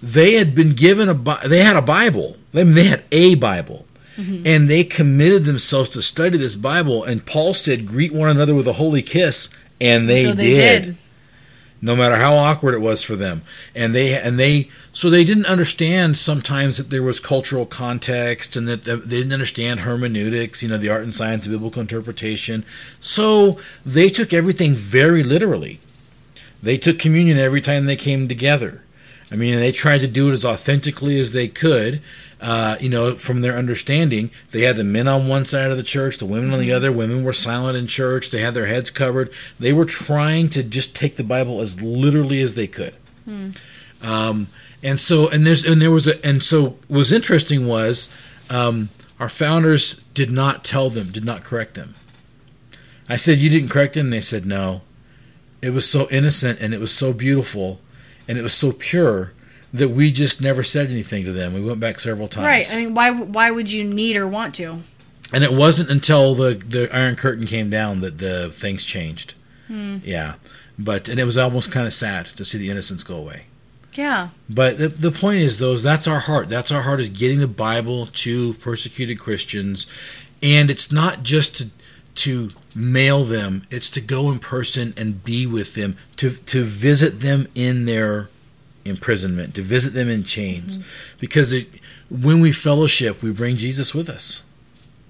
They 0.00 0.34
had 0.34 0.54
been 0.54 0.70
given 0.70 1.08
a 1.08 1.48
they 1.48 1.64
had 1.64 1.74
a 1.74 1.82
Bible. 1.82 2.36
I 2.54 2.58
mean, 2.58 2.74
they 2.74 2.84
had 2.84 3.02
a 3.10 3.34
Bible. 3.34 3.86
Mm-hmm. 4.16 4.46
And 4.46 4.68
they 4.68 4.84
committed 4.84 5.44
themselves 5.44 5.90
to 5.90 6.02
study 6.02 6.38
this 6.38 6.56
Bible 6.56 7.02
and 7.04 7.26
Paul 7.26 7.54
said 7.54 7.86
greet 7.86 8.12
one 8.12 8.28
another 8.28 8.54
with 8.54 8.66
a 8.66 8.74
holy 8.74 9.02
kiss 9.02 9.54
and 9.80 10.08
they, 10.08 10.22
so 10.22 10.32
they 10.32 10.54
did. 10.54 10.84
did. 10.84 10.96
No 11.82 11.94
matter 11.94 12.16
how 12.16 12.34
awkward 12.36 12.74
it 12.74 12.80
was 12.80 13.02
for 13.02 13.14
them. 13.14 13.42
And 13.74 13.94
they 13.94 14.18
and 14.18 14.38
they 14.38 14.70
so 14.92 15.10
they 15.10 15.24
didn't 15.24 15.46
understand 15.46 16.16
sometimes 16.16 16.78
that 16.78 16.88
there 16.88 17.02
was 17.02 17.20
cultural 17.20 17.66
context 17.66 18.56
and 18.56 18.66
that 18.68 18.84
they 18.84 18.96
didn't 18.96 19.32
understand 19.32 19.80
hermeneutics, 19.80 20.62
you 20.62 20.68
know, 20.68 20.78
the 20.78 20.88
art 20.88 21.02
and 21.02 21.14
science 21.14 21.44
of 21.44 21.52
biblical 21.52 21.82
interpretation. 21.82 22.64
So 23.00 23.58
they 23.84 24.08
took 24.08 24.32
everything 24.32 24.74
very 24.74 25.22
literally. 25.22 25.80
They 26.62 26.78
took 26.78 26.98
communion 26.98 27.36
every 27.36 27.60
time 27.60 27.84
they 27.84 27.96
came 27.96 28.28
together. 28.28 28.82
I 29.30 29.36
mean, 29.36 29.56
they 29.56 29.72
tried 29.72 30.00
to 30.02 30.06
do 30.06 30.30
it 30.30 30.32
as 30.32 30.44
authentically 30.44 31.18
as 31.18 31.32
they 31.32 31.48
could, 31.48 32.00
uh, 32.44 32.76
you 32.78 32.90
know, 32.90 33.14
from 33.14 33.40
their 33.40 33.56
understanding. 33.56 34.30
They 34.50 34.60
had 34.60 34.76
the 34.76 34.84
men 34.84 35.08
on 35.08 35.28
one 35.28 35.46
side 35.46 35.70
of 35.70 35.78
the 35.78 35.82
church, 35.82 36.18
the 36.18 36.26
women 36.26 36.52
on 36.52 36.60
the 36.60 36.72
other. 36.72 36.92
Women 36.92 37.24
were 37.24 37.32
silent 37.32 37.78
in 37.78 37.86
church. 37.86 38.30
They 38.30 38.40
had 38.40 38.52
their 38.52 38.66
heads 38.66 38.90
covered. 38.90 39.32
They 39.58 39.72
were 39.72 39.86
trying 39.86 40.50
to 40.50 40.62
just 40.62 40.94
take 40.94 41.16
the 41.16 41.24
Bible 41.24 41.62
as 41.62 41.80
literally 41.80 42.42
as 42.42 42.54
they 42.54 42.66
could. 42.66 42.94
Um, 44.02 44.48
and 44.82 45.00
so, 45.00 45.26
and 45.30 45.46
there's, 45.46 45.64
and 45.64 45.80
there 45.80 45.90
was 45.90 46.06
a, 46.06 46.22
and 46.24 46.42
so 46.42 46.76
what 46.86 46.90
was 46.90 47.12
interesting 47.12 47.66
was 47.66 48.14
um, 48.50 48.90
our 49.18 49.30
founders 49.30 50.02
did 50.12 50.30
not 50.30 50.64
tell 50.64 50.90
them, 50.90 51.10
did 51.10 51.24
not 51.24 51.44
correct 51.44 51.72
them. 51.72 51.94
I 53.08 53.16
said, 53.16 53.38
You 53.38 53.48
didn't 53.48 53.70
correct 53.70 53.94
them? 53.94 54.06
And 54.06 54.12
they 54.12 54.20
said, 54.20 54.44
No. 54.44 54.82
It 55.62 55.70
was 55.70 55.90
so 55.90 56.08
innocent 56.10 56.60
and 56.60 56.74
it 56.74 56.80
was 56.80 56.94
so 56.94 57.14
beautiful 57.14 57.80
and 58.28 58.36
it 58.36 58.42
was 58.42 58.52
so 58.52 58.70
pure 58.70 59.32
that 59.74 59.90
we 59.90 60.10
just 60.10 60.40
never 60.40 60.62
said 60.62 60.90
anything 60.90 61.24
to 61.24 61.32
them. 61.32 61.52
We 61.52 61.60
went 61.60 61.80
back 61.80 62.00
several 62.00 62.28
times. 62.28 62.46
Right. 62.46 62.66
I 62.72 62.80
mean, 62.80 62.94
why 62.94 63.10
why 63.10 63.50
would 63.50 63.70
you 63.70 63.84
need 63.84 64.16
or 64.16 64.26
want 64.26 64.54
to? 64.54 64.82
and 65.34 65.42
it 65.42 65.52
wasn't 65.52 65.90
until 65.90 66.34
the, 66.36 66.54
the 66.54 66.88
Iron 66.96 67.16
Curtain 67.16 67.44
came 67.46 67.68
down 67.68 68.00
that 68.00 68.18
the 68.18 68.52
things 68.52 68.84
changed. 68.84 69.34
Hmm. 69.66 69.98
Yeah. 70.04 70.34
But, 70.78 71.08
and 71.08 71.18
it 71.18 71.24
was 71.24 71.36
almost 71.36 71.72
kind 71.72 71.86
of 71.86 71.92
sad 71.92 72.26
to 72.26 72.44
see 72.44 72.56
the 72.56 72.70
innocence 72.70 73.02
go 73.02 73.16
away. 73.16 73.46
Yeah. 73.94 74.28
But 74.48 74.78
the, 74.78 74.88
the 74.88 75.10
point 75.10 75.40
is, 75.40 75.58
though, 75.58 75.72
is 75.72 75.82
that's 75.82 76.06
our 76.06 76.20
heart. 76.20 76.48
That's 76.48 76.70
our 76.70 76.82
heart 76.82 77.00
is 77.00 77.08
getting 77.08 77.40
the 77.40 77.48
Bible 77.48 78.06
to 78.06 78.54
persecuted 78.54 79.18
Christians, 79.18 79.86
and 80.42 80.70
it's 80.70 80.90
not 80.90 81.22
just 81.22 81.56
to 81.58 81.70
to 82.16 82.50
mail 82.74 83.24
them; 83.24 83.66
it's 83.70 83.90
to 83.90 84.00
go 84.00 84.32
in 84.32 84.40
person 84.40 84.94
and 84.96 85.22
be 85.22 85.46
with 85.46 85.74
them, 85.74 85.96
to 86.16 86.30
to 86.30 86.64
visit 86.64 87.20
them 87.20 87.46
in 87.54 87.84
their 87.84 88.30
imprisonment, 88.84 89.54
to 89.54 89.62
visit 89.62 89.94
them 89.94 90.08
in 90.08 90.24
chains, 90.24 90.78
mm-hmm. 90.78 91.18
because 91.20 91.52
it, 91.52 91.68
when 92.10 92.40
we 92.40 92.52
fellowship, 92.52 93.22
we 93.22 93.30
bring 93.30 93.56
Jesus 93.56 93.94
with 93.94 94.08
us. 94.08 94.46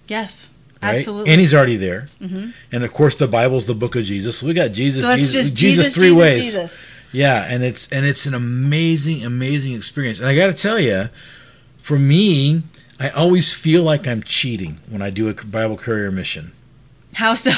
Yes. 0.07 0.51
Right? 0.83 0.97
Absolutely. 0.97 1.33
And 1.33 1.41
he's 1.41 1.55
already 1.55 1.77
there. 1.77 2.09
Mm-hmm. 2.21 2.51
And 2.73 2.85
of 2.85 2.93
course, 2.93 3.17
the 3.17 3.27
Bible's 3.29 3.67
the 3.67 3.75
book 3.75 3.97
of 3.97 4.05
Jesus. 4.05 4.39
So 4.39 4.47
we 4.47 4.53
got 4.53 4.73
Jesus, 4.73 5.05
so 5.05 5.17
Jesus, 5.17 5.33
Jesus, 5.33 5.51
Jesus, 5.51 5.95
three 5.95 6.09
Jesus, 6.09 6.21
ways. 6.21 6.45
Jesus. 6.45 6.89
Yeah, 7.13 7.47
and 7.49 7.63
it's 7.63 7.91
and 7.93 8.05
it's 8.05 8.27
an 8.27 8.35
amazing, 8.35 9.25
amazing 9.25 9.75
experience. 9.75 10.19
And 10.19 10.29
I 10.29 10.35
got 10.35 10.49
to 10.49 10.53
tell 10.53 10.81
you, 10.81 11.05
for 11.79 11.99
me, 11.99 12.65
I 12.99 13.11
always 13.11 13.53
feel 13.53 13.83
like 13.83 14.07
I'm 14.07 14.23
cheating 14.23 14.81
when 14.89 15.01
I 15.01 15.11
do 15.11 15.29
a 15.29 15.35
Bible 15.35 15.77
courier 15.77 16.11
mission 16.11 16.53
How 17.15 17.35
so? 17.35 17.53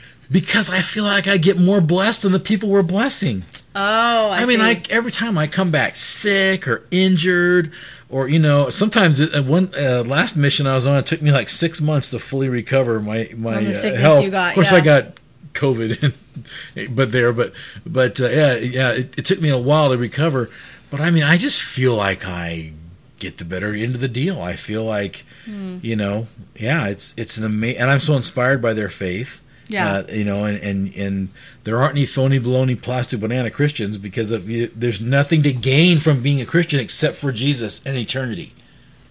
because 0.30 0.70
I 0.70 0.80
feel 0.80 1.04
like 1.04 1.26
I 1.28 1.36
get 1.36 1.58
more 1.58 1.80
blessed 1.80 2.22
than 2.22 2.32
the 2.32 2.40
people 2.40 2.68
we're 2.68 2.82
blessing. 2.82 3.44
Oh, 3.74 4.28
I, 4.28 4.42
I, 4.42 4.44
mean. 4.44 4.60
I 4.60 4.82
every 4.90 5.12
time 5.12 5.38
I 5.38 5.46
come 5.46 5.70
back 5.70 5.96
sick 5.96 6.68
or 6.68 6.86
injured, 6.90 7.72
or 8.08 8.28
you 8.28 8.38
know, 8.38 8.68
sometimes 8.70 9.20
at 9.20 9.44
one 9.44 9.70
uh, 9.76 10.02
last 10.06 10.36
mission 10.36 10.66
I 10.66 10.74
was 10.74 10.86
on, 10.86 10.96
it 10.96 11.06
took 11.06 11.22
me 11.22 11.32
like 11.32 11.48
six 11.48 11.80
months 11.80 12.10
to 12.10 12.18
fully 12.18 12.48
recover 12.48 13.00
my 13.00 13.30
my 13.36 13.56
uh, 13.56 13.96
health. 13.96 14.24
you 14.24 14.30
got, 14.30 14.48
of 14.50 14.54
course, 14.54 14.72
yeah. 14.72 14.78
I 14.78 14.80
got 14.82 15.20
COVID, 15.54 16.14
but 16.94 17.12
there, 17.12 17.32
but 17.32 17.52
but 17.86 18.20
uh, 18.20 18.28
yeah, 18.28 18.54
yeah, 18.56 18.90
it, 18.92 19.18
it 19.18 19.24
took 19.24 19.40
me 19.40 19.48
a 19.48 19.58
while 19.58 19.90
to 19.90 19.96
recover. 19.98 20.50
But 20.90 21.00
I 21.00 21.10
mean, 21.10 21.22
I 21.22 21.38
just 21.38 21.62
feel 21.62 21.94
like 21.94 22.26
I 22.26 22.72
get 23.18 23.38
the 23.38 23.44
better 23.44 23.72
end 23.74 23.94
of 23.94 24.00
the 24.00 24.08
deal. 24.08 24.42
I 24.42 24.54
feel 24.54 24.84
like, 24.84 25.24
Hmm. 25.44 25.78
you 25.80 25.96
know, 25.96 26.26
yeah, 26.56 26.88
it's 26.88 27.14
it's 27.16 27.38
an 27.38 27.44
amazing, 27.44 27.80
and 27.80 27.90
I'm 27.90 28.00
so 28.00 28.16
inspired 28.16 28.60
by 28.60 28.72
their 28.74 28.88
faith. 28.88 29.40
Yeah. 29.72 29.90
Uh, 29.90 30.06
you 30.12 30.24
know, 30.24 30.44
and, 30.44 30.58
and 30.62 30.94
and 30.94 31.28
there 31.64 31.80
aren't 31.80 31.96
any 31.96 32.06
phony, 32.06 32.38
baloney, 32.38 32.80
plastic 32.80 33.20
banana 33.20 33.50
Christians 33.50 33.98
because 33.98 34.30
of 34.30 34.46
there's 34.46 35.00
nothing 35.00 35.42
to 35.42 35.52
gain 35.52 35.98
from 35.98 36.22
being 36.22 36.40
a 36.40 36.44
Christian 36.46 36.80
except 36.80 37.16
for 37.16 37.32
Jesus 37.32 37.84
and 37.86 37.96
eternity, 37.96 38.52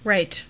right. 0.04 0.46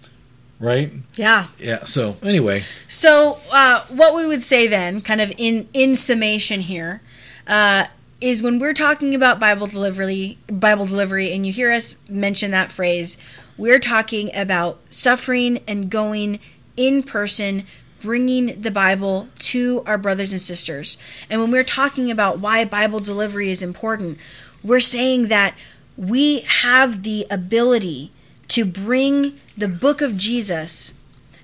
right? 0.59 0.91
Yeah. 1.15 1.47
Yeah. 1.57 1.85
So 1.85 2.17
anyway, 2.21 2.63
So, 2.87 3.39
uh, 3.51 3.85
what 3.89 4.15
we 4.15 4.25
would 4.27 4.43
say 4.43 4.67
then, 4.67 5.01
kind 5.01 5.21
of 5.21 5.33
in 5.37 5.67
in 5.73 5.95
summation 5.95 6.61
here, 6.61 7.01
uh, 7.47 7.85
is 8.19 8.43
when 8.43 8.59
we're 8.59 8.73
talking 8.73 9.15
about 9.15 9.39
Bible 9.39 9.67
delivery, 9.67 10.37
Bible 10.47 10.85
delivery, 10.85 11.31
and 11.33 11.45
you 11.45 11.51
hear 11.51 11.71
us 11.71 11.97
mention 12.07 12.51
that 12.51 12.71
phrase, 12.71 13.17
we're 13.57 13.79
talking 13.79 14.29
about 14.35 14.79
suffering 14.89 15.59
and 15.67 15.89
going 15.89 16.39
in 16.77 17.03
person, 17.03 17.65
bringing 18.01 18.61
the 18.61 18.71
Bible 18.71 19.29
to 19.39 19.83
our 19.85 19.97
brothers 19.97 20.31
and 20.31 20.41
sisters. 20.41 20.97
And 21.29 21.41
when 21.41 21.51
we're 21.51 21.63
talking 21.63 22.09
about 22.09 22.39
why 22.39 22.65
Bible 22.65 22.99
delivery 22.99 23.49
is 23.49 23.63
important, 23.63 24.17
we're 24.63 24.79
saying 24.79 25.27
that 25.27 25.55
we 25.97 26.41
have 26.41 27.03
the 27.03 27.25
ability 27.29 28.11
to 28.49 28.65
bring 28.65 29.39
the 29.57 29.67
book 29.67 30.01
of 30.01 30.17
Jesus 30.17 30.93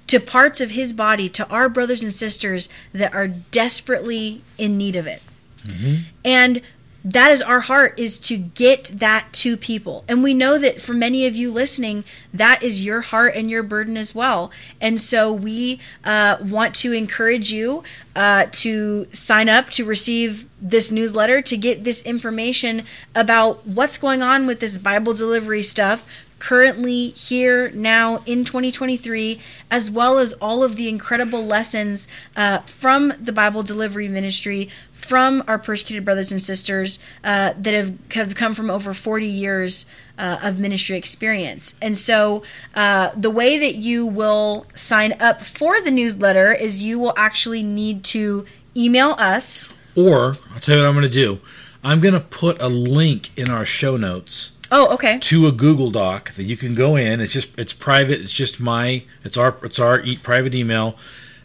to 0.08 0.20
parts 0.20 0.62
of 0.62 0.72
his 0.72 0.94
body, 0.94 1.30
to 1.30 1.48
our 1.50 1.70
brothers 1.70 2.02
and 2.02 2.14
sisters 2.14 2.70
that 2.94 3.14
are 3.14 3.28
desperately 3.28 4.42
in 4.58 4.78
need 4.78 4.96
of 4.96 5.06
it. 5.06 5.22
Mm-hmm. 5.66 6.04
And 6.24 6.62
that 7.04 7.32
is 7.32 7.42
our 7.42 7.62
heart 7.62 7.98
is 7.98 8.18
to 8.20 8.38
get 8.38 8.86
that 8.86 9.32
to 9.32 9.56
people. 9.56 10.04
And 10.08 10.24
we 10.24 10.34
know 10.34 10.58
that 10.58 10.82
for 10.82 10.94
many 10.94 11.26
of 11.26 11.36
you 11.36 11.52
listening 11.52 12.04
that 12.34 12.62
is 12.62 12.86
your 12.86 13.02
heart 13.02 13.34
and 13.36 13.50
your 13.50 13.64
burden 13.64 13.98
as 13.98 14.14
well. 14.14 14.52
And 14.82 15.00
so 15.00 15.32
we 15.32 15.80
uh, 16.04 16.38
want 16.42 16.76
to 16.76 16.92
encourage 16.92 17.52
you 17.52 17.84
uh, 18.16 18.48
to 18.52 19.08
sign 19.14 19.48
up 19.48 19.70
to 19.72 19.86
receive 19.86 20.48
this 20.60 20.92
newsletter 20.92 21.42
to 21.42 21.56
get 21.56 21.84
this 21.84 22.02
information 22.02 22.84
about 23.14 23.66
what's 23.66 23.98
going 23.98 24.24
on 24.24 24.48
with 24.48 24.60
this 24.60 24.78
bible 24.80 25.14
delivery 25.14 25.62
stuff 25.62 26.08
currently 26.40 27.10
here 27.10 27.70
now 27.72 28.22
in 28.26 28.44
2023 28.44 29.40
as 29.72 29.90
well 29.90 30.20
as 30.20 30.34
all 30.34 30.64
of 30.64 30.76
the 30.76 30.88
incredible 30.88 31.46
lessons 31.46 32.08
uh, 32.36 32.60
from 32.60 33.14
the 33.20 33.32
bible 33.32 33.64
delivery 33.64 34.08
ministry 34.08 34.70
from 34.92 35.44
our 35.48 35.58
persecuted 35.58 36.06
brothers 36.06 36.32
and 36.32 36.42
sisters 36.42 37.00
uh, 37.24 37.54
that 37.58 37.74
have, 37.74 37.98
have 38.14 38.36
come 38.36 38.54
from 38.54 38.70
over 38.70 38.94
40 38.94 39.26
years 39.26 39.86
uh, 40.18 40.40
of 40.44 40.60
ministry 40.60 40.98
experience 40.98 41.76
and 41.82 41.98
so 41.98 42.44
uh, 42.76 43.12
the 43.16 43.30
way 43.30 43.58
that 43.58 43.76
you 43.76 44.06
will 44.06 44.66
sign 44.76 45.14
up 45.20 45.42
for 45.42 45.82
the 45.82 45.92
newsletter 45.92 46.52
is 46.54 46.84
you 46.84 47.00
will 47.00 47.14
actually 47.18 47.64
need 47.64 48.04
to 48.04 48.46
email 48.76 49.12
us 49.18 49.70
Or 49.98 50.36
I'll 50.54 50.60
tell 50.60 50.76
you 50.76 50.84
what 50.84 50.90
I'm 50.90 50.94
going 50.96 51.10
to 51.10 51.10
do. 51.10 51.40
I'm 51.84 52.00
going 52.00 52.14
to 52.14 52.20
put 52.20 52.62
a 52.62 52.68
link 52.68 53.36
in 53.38 53.50
our 53.50 53.66
show 53.66 53.98
notes 53.98 54.57
oh 54.72 54.94
okay 54.94 55.20
to 55.20 55.48
a 55.48 55.52
Google 55.52 55.92
Doc 55.92 56.32
that 56.32 56.44
you 56.44 56.58
can 56.58 56.76
go 56.76 56.96
in. 56.96 57.20
It's 57.22 57.34
just 57.34 57.58
it's 57.58 57.74
private. 57.74 58.22
It's 58.22 58.34
just 58.34 58.60
my 58.60 59.04
it's 59.24 59.38
our 59.38 59.58
it's 59.64 59.80
our 59.80 60.02
e- 60.02 60.18
private 60.18 60.54
email. 60.56 60.96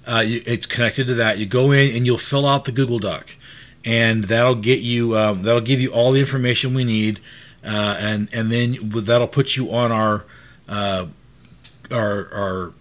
Uh, 0.06 0.24
you, 0.26 0.40
it's 0.46 0.66
connected 0.66 1.06
to 1.06 1.14
that. 1.14 1.38
You 1.38 1.46
go 1.46 1.70
in 1.70 1.94
and 1.94 2.04
you'll 2.06 2.18
fill 2.18 2.46
out 2.46 2.64
the 2.64 2.72
Google 2.72 2.98
Doc, 2.98 3.36
and 3.84 4.24
that'll 4.24 4.56
get 4.56 4.80
you 4.80 5.16
um, 5.16 5.42
that'll 5.42 5.60
give 5.60 5.80
you 5.80 5.92
all 5.92 6.12
the 6.12 6.20
information 6.20 6.74
we 6.74 6.84
need, 6.84 7.20
uh, 7.64 7.96
and 7.98 8.28
and 8.32 8.50
then 8.50 8.76
that'll 8.82 9.28
put 9.28 9.56
you 9.56 9.72
on 9.72 9.92
our 9.92 10.24
uh, 10.68 11.06
our 11.92 12.28
our 12.34 12.72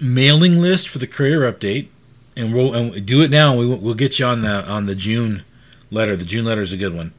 mailing 0.00 0.58
list 0.58 0.88
for 0.88 0.98
the 0.98 1.06
Courier 1.06 1.40
Update, 1.52 1.88
and 2.36 2.54
we'll 2.54 2.74
and 2.74 3.04
do 3.04 3.20
it 3.22 3.30
now. 3.30 3.54
We, 3.54 3.66
we'll 3.66 3.94
get 3.94 4.18
you 4.18 4.26
on 4.26 4.42
the 4.42 4.66
on 4.70 4.86
the 4.86 4.94
June 4.94 5.44
letter. 5.90 6.16
The 6.16 6.24
June 6.24 6.44
letter 6.44 6.62
is 6.62 6.72
a 6.72 6.76
good 6.76 6.94
one 6.94 7.12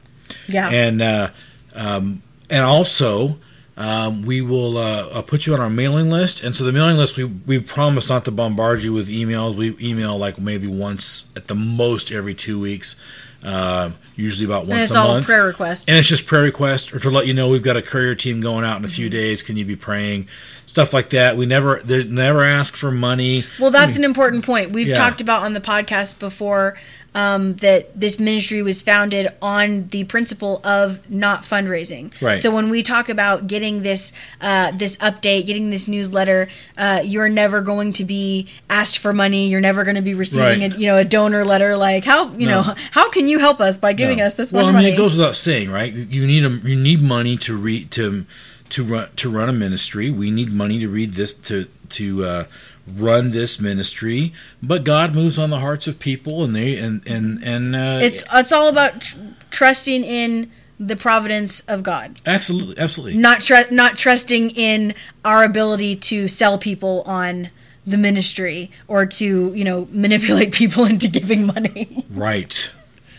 yeah 0.48 0.68
and 0.70 1.02
uh, 1.02 1.28
um, 1.74 2.22
and 2.52 2.62
also 2.64 3.38
um, 3.76 4.24
we 4.26 4.42
will 4.42 4.76
uh, 4.78 5.08
uh, 5.12 5.22
put 5.22 5.46
you 5.46 5.54
on 5.54 5.60
our 5.60 5.70
mailing 5.70 6.10
list. 6.10 6.44
And 6.44 6.54
so 6.54 6.62
the 6.64 6.72
mailing 6.72 6.96
list, 6.98 7.16
we 7.16 7.24
we 7.24 7.58
promise 7.58 8.08
not 8.10 8.24
to 8.26 8.30
bombard 8.30 8.82
you 8.82 8.92
with 8.92 9.08
emails. 9.08 9.56
We 9.56 9.74
email 9.80 10.16
like 10.18 10.38
maybe 10.38 10.68
once 10.68 11.32
at 11.36 11.48
the 11.48 11.54
most 11.54 12.12
every 12.12 12.34
two 12.34 12.60
weeks, 12.60 13.00
uh, 13.42 13.90
usually 14.14 14.44
about 14.44 14.66
once 14.66 14.68
a 14.68 14.68
month. 14.68 14.78
and 14.78 14.82
it's 14.82 14.94
a 14.94 14.98
all 15.00 15.08
month. 15.14 15.26
prayer 15.26 15.44
requests 15.44 15.88
And 15.88 15.96
it's 15.96 16.06
just 16.08 16.26
prayer 16.26 16.42
requests 16.42 16.92
or 16.94 16.98
to 17.00 17.10
let 17.10 17.26
you 17.26 17.32
know 17.34 17.48
we've 17.48 17.62
got 17.62 17.76
a 17.78 17.82
courier 17.82 18.14
team 18.14 18.40
going 18.42 18.64
out 18.64 18.78
in 18.78 18.84
a 18.84 18.88
few 18.88 19.08
days. 19.08 19.42
Can 19.42 19.56
you 19.56 19.64
be 19.64 19.74
praying? 19.76 20.28
Stuff 20.66 20.92
like 20.94 21.10
that. 21.10 21.36
We 21.36 21.44
never 21.46 21.80
they 21.82 22.04
never 22.04 22.44
ask 22.44 22.76
for 22.76 22.90
money. 22.90 23.44
Well, 23.58 23.70
that's 23.70 23.96
an 23.96 24.04
important 24.04 24.44
point. 24.44 24.72
We've 24.72 24.88
Yeah. 24.88 24.96
talked 24.96 25.20
about 25.22 25.42
on 25.42 25.54
the 25.54 25.60
podcast 25.60 26.18
before 26.18 26.76
um, 27.14 27.54
that 27.56 27.98
this 28.00 28.18
ministry 28.18 28.62
was 28.62 28.82
founded 28.82 29.28
on 29.42 29.88
the 29.88 30.04
principle 30.04 30.60
of 30.64 31.08
not 31.10 31.42
fundraising. 31.42 32.10
Right. 32.22 32.38
So 32.38 32.50
when 32.50 32.70
we 32.70 32.82
talk 32.82 33.08
about 33.08 33.46
getting 33.46 33.82
this 33.82 34.12
uh, 34.40 34.70
this 34.72 34.96
update, 34.98 35.46
getting 35.46 35.70
this 35.70 35.86
newsletter, 35.86 36.48
uh, 36.78 37.02
you're 37.04 37.28
never 37.28 37.60
going 37.60 37.92
to 37.94 38.04
be 38.04 38.48
asked 38.70 38.98
for 38.98 39.12
money. 39.12 39.48
You're 39.48 39.60
never 39.60 39.84
going 39.84 39.96
to 39.96 40.02
be 40.02 40.14
receiving 40.14 40.60
Right. 40.60 40.74
a 40.74 40.78
you 40.78 40.86
know 40.86 40.96
a 40.98 41.04
donor 41.04 41.44
letter 41.44 41.76
like 41.76 42.04
how 42.04 42.32
you 42.32 42.46
No. 42.46 42.62
know 42.62 42.74
how 42.92 43.10
can 43.10 43.28
you 43.28 43.38
help 43.38 43.60
us 43.60 43.76
by 43.78 43.92
giving 43.92 44.18
No. 44.18 44.24
us 44.26 44.34
this 44.34 44.52
money? 44.52 44.64
well, 44.64 44.74
I 44.74 44.78
mean, 44.78 44.82
money? 44.84 44.94
it 44.94 44.96
goes 44.96 45.16
without 45.16 45.36
saying, 45.36 45.70
right? 45.70 45.92
You 45.92 46.26
need 46.26 46.44
a, 46.44 46.50
you 46.50 46.76
need 46.76 47.02
money 47.02 47.36
to 47.38 47.56
read 47.56 47.90
to 47.92 48.24
to 48.70 48.82
run 48.84 49.08
to 49.16 49.28
run 49.30 49.48
a 49.50 49.52
ministry. 49.52 50.10
We 50.10 50.30
need 50.30 50.50
money 50.50 50.78
to 50.78 50.88
read 50.88 51.10
this 51.12 51.34
to 51.34 51.66
to 51.90 52.24
uh, 52.24 52.44
run 52.86 53.30
this 53.30 53.60
ministry. 53.60 54.32
But 54.62 54.84
God 54.84 55.14
moves 55.14 55.38
on 55.38 55.50
the 55.50 55.60
hearts 55.60 55.86
of 55.86 55.98
people, 55.98 56.44
and 56.44 56.54
they 56.54 56.76
and 56.76 57.06
and 57.06 57.42
and 57.42 57.76
uh, 57.76 57.98
it's 58.02 58.24
it's 58.32 58.52
all 58.52 58.68
about 58.68 59.00
tr- 59.00 59.16
trusting 59.50 60.04
in 60.04 60.50
the 60.78 60.96
providence 60.96 61.60
of 61.62 61.82
God. 61.84 62.18
absolutely 62.26 62.76
absolutely 62.76 63.16
not 63.16 63.40
tr- 63.40 63.70
not 63.70 63.96
trusting 63.96 64.50
in 64.50 64.92
our 65.24 65.44
ability 65.44 65.94
to 65.94 66.26
sell 66.26 66.58
people 66.58 67.02
on 67.02 67.50
the 67.86 67.96
ministry 67.96 68.70
or 68.88 69.06
to 69.06 69.52
you 69.54 69.64
know 69.64 69.88
manipulate 69.90 70.52
people 70.62 70.84
into 70.84 71.08
giving 71.08 71.46
money. 71.46 72.04
Right, 72.10 72.72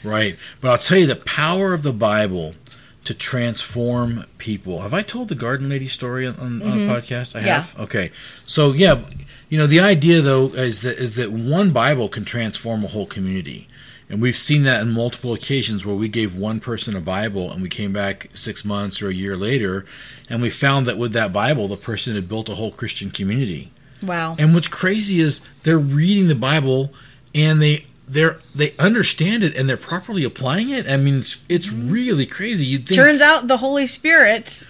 right. 0.04 0.38
But 0.62 0.72
I'll 0.72 0.78
tell 0.78 0.98
you 0.98 1.08
the 1.08 1.16
power 1.16 1.74
of 1.74 1.84
the 1.84 1.94
Bible 1.94 2.56
to 3.06 3.14
transform 3.14 4.26
people. 4.38 4.82
Have 4.82 4.94
I 4.94 5.02
told 5.02 5.28
the 5.30 5.36
Garden 5.36 5.70
Lady 5.70 5.88
story 5.88 6.26
on, 6.26 6.36
on, 6.38 6.62
on 6.62 6.84
a 6.84 6.88
podcast? 6.88 7.36
I 7.36 7.40
Mm-hmm. 7.40 7.48
Yeah. 7.48 7.54
have. 7.62 7.80
Okay. 7.80 8.12
So 8.46 8.72
yeah, 8.72 9.02
you 9.50 9.58
know 9.58 9.68
the 9.68 9.80
idea 9.80 10.22
though 10.22 10.48
is 10.48 10.82
that 10.82 10.98
is 10.98 11.16
that 11.16 11.32
one 11.32 11.72
Bible 11.72 12.08
can 12.10 12.26
transform 12.26 12.84
a 12.84 12.88
whole 12.88 13.06
community. 13.06 13.68
And 14.10 14.22
we've 14.22 14.36
seen 14.36 14.64
that 14.64 14.82
in 14.82 14.92
multiple 14.92 15.34
occasions 15.34 15.86
where 15.86 15.96
we 15.96 16.08
gave 16.08 16.38
one 16.38 16.60
person 16.60 16.96
a 16.96 17.02
Bible 17.02 17.52
and 17.52 17.62
we 17.62 17.70
came 17.70 17.94
back 17.94 18.30
six 18.34 18.64
months 18.64 19.02
or 19.02 19.10
a 19.10 19.14
year 19.14 19.36
later 19.36 19.86
and 20.30 20.42
we 20.42 20.50
found 20.50 20.86
that 20.86 20.98
with 20.98 21.14
that 21.14 21.34
Bible, 21.34 21.68
the 21.68 21.78
person 21.78 22.14
had 22.14 22.28
built 22.28 22.50
a 22.50 22.56
whole 22.56 22.72
Christian 22.72 23.10
community. 23.10 23.72
Wow. 24.04 24.36
And 24.38 24.54
what's 24.54 24.68
crazy 24.68 25.20
is 25.20 25.48
they're 25.64 25.80
reading 25.80 26.28
the 26.28 26.36
Bible 26.36 26.94
and 27.34 27.62
they 27.62 27.86
they're 28.08 28.40
they 28.54 28.76
understand 28.78 29.44
it 29.44 29.56
and 29.56 29.70
they're 29.70 29.78
properly 29.78 30.24
applying 30.24 30.70
it. 30.70 30.88
I 30.88 30.98
mean, 30.98 31.18
it's 31.18 31.44
it's 31.50 31.72
really 31.72 32.26
crazy. 32.26 32.66
You 32.66 32.78
think 32.78 32.96
Turns 32.96 33.22
out 33.22 33.48
the 33.48 33.58
Holy 33.58 33.86
Spirit 33.86 34.68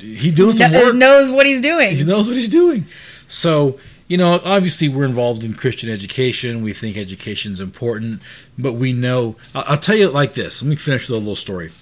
he 0.00 0.30
doing 0.30 0.54
some 0.54 0.70
kn- 0.70 0.84
work. 0.86 0.94
knows 0.94 1.30
what 1.30 1.46
he's 1.46 1.60
doing. 1.60 1.96
He 1.96 2.04
knows 2.04 2.26
what 2.26 2.36
he's 2.36 2.48
doing. 2.48 2.86
So 3.28 3.78
you 4.06 4.18
know, 4.18 4.38
obviously, 4.44 4.88
we're 4.88 5.06
involved 5.06 5.44
in 5.44 5.54
Christian 5.54 5.88
education. 5.88 6.62
We 6.62 6.74
think 6.74 6.96
education's 6.96 7.58
important, 7.58 8.20
but 8.58 8.74
we 8.74 8.92
know. 8.92 9.36
I'll, 9.54 9.64
I'll 9.66 9.78
tell 9.78 9.96
you 9.96 10.10
like 10.10 10.34
this. 10.34 10.62
Let 10.62 10.68
me 10.68 10.76
finish 10.76 11.08
with 11.08 11.16
a 11.16 11.20
little 11.20 11.36
story. 11.36 11.72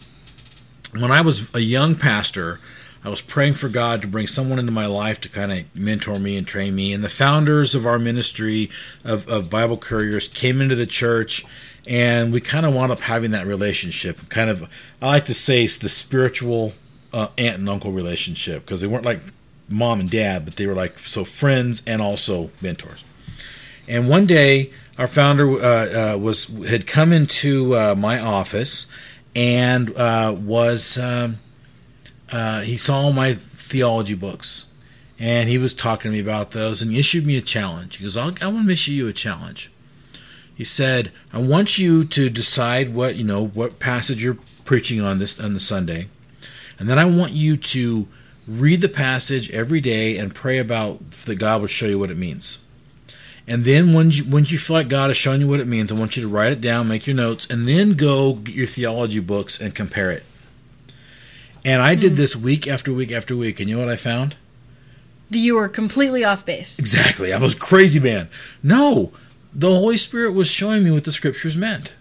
When 0.93 1.11
I 1.11 1.21
was 1.21 1.53
a 1.55 1.59
young 1.61 1.97
pastor, 1.97 2.61
I 3.05 3.09
was 3.09 3.21
praying 3.21 3.55
for 3.55 3.69
God 3.69 4.01
to 4.03 4.09
bring 4.09 4.29
someone 4.29 4.59
into 4.59 4.71
my 4.71 4.87
life 4.87 5.21
to 5.23 5.29
kind 5.29 5.53
of 5.53 5.65
mentor 5.75 6.19
me 6.19 6.37
and 6.37 6.47
train 6.47 6.75
me. 6.75 6.93
And 6.93 7.03
the 7.03 7.09
founders 7.09 7.75
of 7.75 7.85
our 7.87 7.99
ministry 7.99 8.71
of, 9.05 9.29
of 9.29 9.51
Bible 9.51 9.77
Couriers 9.77 10.29
came 10.29 10.61
into 10.61 10.77
the 10.77 10.87
church, 10.87 11.45
and 11.87 12.33
we 12.33 12.41
kind 12.41 12.65
of 12.65 12.75
wound 12.75 12.93
up 12.93 13.01
having 13.01 13.33
that 13.33 13.47
relationship. 13.47 14.29
Kind 14.29 14.51
of, 14.51 14.69
I 15.01 15.07
like 15.07 15.25
to 15.25 15.35
say, 15.35 15.65
it's 15.65 15.77
the 15.77 15.89
spiritual 15.89 16.75
uh, 17.13 17.29
aunt 17.37 17.59
and 17.59 17.69
uncle 17.69 17.91
relationship 17.91 18.65
because 18.65 18.81
they 18.81 18.87
weren't 18.87 19.05
like 19.05 19.21
mom 19.69 19.99
and 19.99 20.11
dad, 20.11 20.45
but 20.45 20.57
they 20.57 20.67
were 20.67 20.75
like 20.75 20.99
so 21.01 21.25
friends 21.25 21.83
and 21.87 22.01
also 22.01 22.51
mentors. 22.61 23.05
And 23.89 24.09
one 24.09 24.27
day, 24.27 24.71
our 24.97 25.09
founder 25.09 25.51
uh, 25.51 26.15
uh, 26.15 26.19
was 26.19 26.47
had 26.69 26.87
come 26.87 27.13
into 27.13 27.75
uh, 27.77 27.95
my 27.97 28.21
office 28.21 28.87
and 29.35 29.95
uh, 29.97 30.37
was 30.39 30.99
um, 30.99 31.39
uh, 32.33 32.61
he 32.63 32.77
saw 32.77 33.11
my 33.11 33.35
theology 33.35 34.15
books 34.15 34.67
and 35.19 35.49
he 35.49 35.59
was 35.59 35.75
talking 35.75 36.11
to 36.11 36.17
me 36.17 36.21
about 36.21 36.51
those 36.51 36.83
and 36.83 36.91
he 36.91 36.99
issued 36.99 37.27
me 37.27 37.37
a 37.37 37.43
challenge. 37.43 37.97
He 37.97 38.03
goes, 38.03 38.17
"I 38.17 38.25
want 38.49 38.67
to 38.67 38.73
issue 38.73 38.93
you 38.93 39.09
a 39.09 39.13
challenge." 39.13 39.71
He 40.55 40.65
said, 40.65 41.13
"I 41.33 41.39
want 41.39 41.79
you 41.79 42.05
to 42.05 42.29
decide 42.29 42.95
what 42.95 43.17
you 43.17 43.25
know 43.25 43.47
what 43.47 43.79
passage 43.79 44.23
you're 44.23 44.39
preaching 44.65 45.01
on 45.01 45.19
this 45.19 45.39
on 45.39 45.55
the 45.55 45.61
Sunday, 45.61 46.09
and 46.79 46.89
then 46.89 46.99
I 46.99 47.05
want 47.05 47.33
you 47.33 47.57
to." 47.57 48.09
read 48.47 48.81
the 48.81 48.89
passage 48.89 49.51
every 49.51 49.81
day 49.81 50.17
and 50.17 50.35
pray 50.35 50.59
about 50.59 51.11
that 51.13 51.37
God 51.37 51.61
will 51.61 51.69
show 51.69 51.87
you 51.87 51.99
what 51.99 52.11
it 52.11 52.17
means. 52.17 52.65
And 53.47 53.65
then 53.65 53.93
when 53.93 54.11
you, 54.11 54.25
you 54.25 54.59
feel 54.59 54.77
like 54.77 54.89
God 54.89 55.11
has 55.11 55.17
shown 55.17 55.41
you 55.41 55.49
what 55.49 55.61
it 55.61 55.67
means, 55.67 55.91
I 55.91 55.97
want 55.97 56.17
you 56.17 56.23
to 56.23 56.29
write 56.29 56.53
it 56.53 56.61
down, 56.61 56.89
make 56.89 57.07
your 57.07 57.17
notes, 57.17 57.49
and 57.49 57.67
then 57.67 57.95
go 57.95 58.35
get 58.35 58.55
your 58.55 58.67
theology 58.67 59.21
books 59.21 59.61
and 59.61 59.75
compare 59.75 60.11
it. 60.11 60.25
And 61.65 61.81
I 61.83 61.95
did 61.95 62.13
hmm. 62.13 62.17
this 62.17 62.37
week 62.37 62.67
after 62.67 62.93
week 62.93 63.13
after 63.13 63.37
week, 63.37 63.61
and 63.61 63.69
you 63.69 63.77
know 63.77 63.83
what 63.83 63.93
I 63.93 63.97
found? 63.97 64.37
You 65.31 65.55
were 65.55 65.69
completely 65.69 66.25
off 66.25 66.45
base. 66.45 66.79
Exactly. 66.79 67.33
I 67.33 67.39
was 67.39 67.55
crazy 67.55 68.01
man. 68.01 68.29
No, 68.63 69.13
the 69.55 69.71
Holy 69.71 69.97
Spirit 69.97 70.33
was 70.33 70.49
showing 70.49 70.85
me 70.85 70.91
what 70.91 71.05
the 71.05 71.13
scriptures 71.13 71.57
meant. 71.57 71.95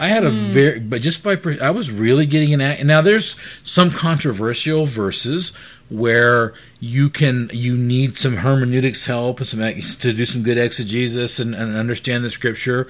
I 0.00 0.08
had 0.08 0.24
a 0.24 0.30
hmm. 0.30 0.36
very, 0.36 0.80
but 0.80 1.02
just 1.02 1.24
by 1.24 1.36
I 1.60 1.70
was 1.70 1.90
really 1.90 2.24
getting 2.24 2.54
an 2.54 2.60
act. 2.60 2.84
Now 2.84 3.00
there's 3.00 3.36
some 3.64 3.90
controversial 3.90 4.86
verses 4.86 5.56
where 5.88 6.54
you 6.78 7.10
can 7.10 7.50
you 7.52 7.76
need 7.76 8.16
some 8.16 8.36
hermeneutics 8.36 9.06
help 9.06 9.38
and 9.38 9.46
some 9.46 9.60
to 9.60 10.12
do 10.12 10.24
some 10.24 10.42
good 10.42 10.58
exegesis 10.58 11.40
and, 11.40 11.54
and 11.54 11.76
understand 11.76 12.24
the 12.24 12.30
scripture, 12.30 12.86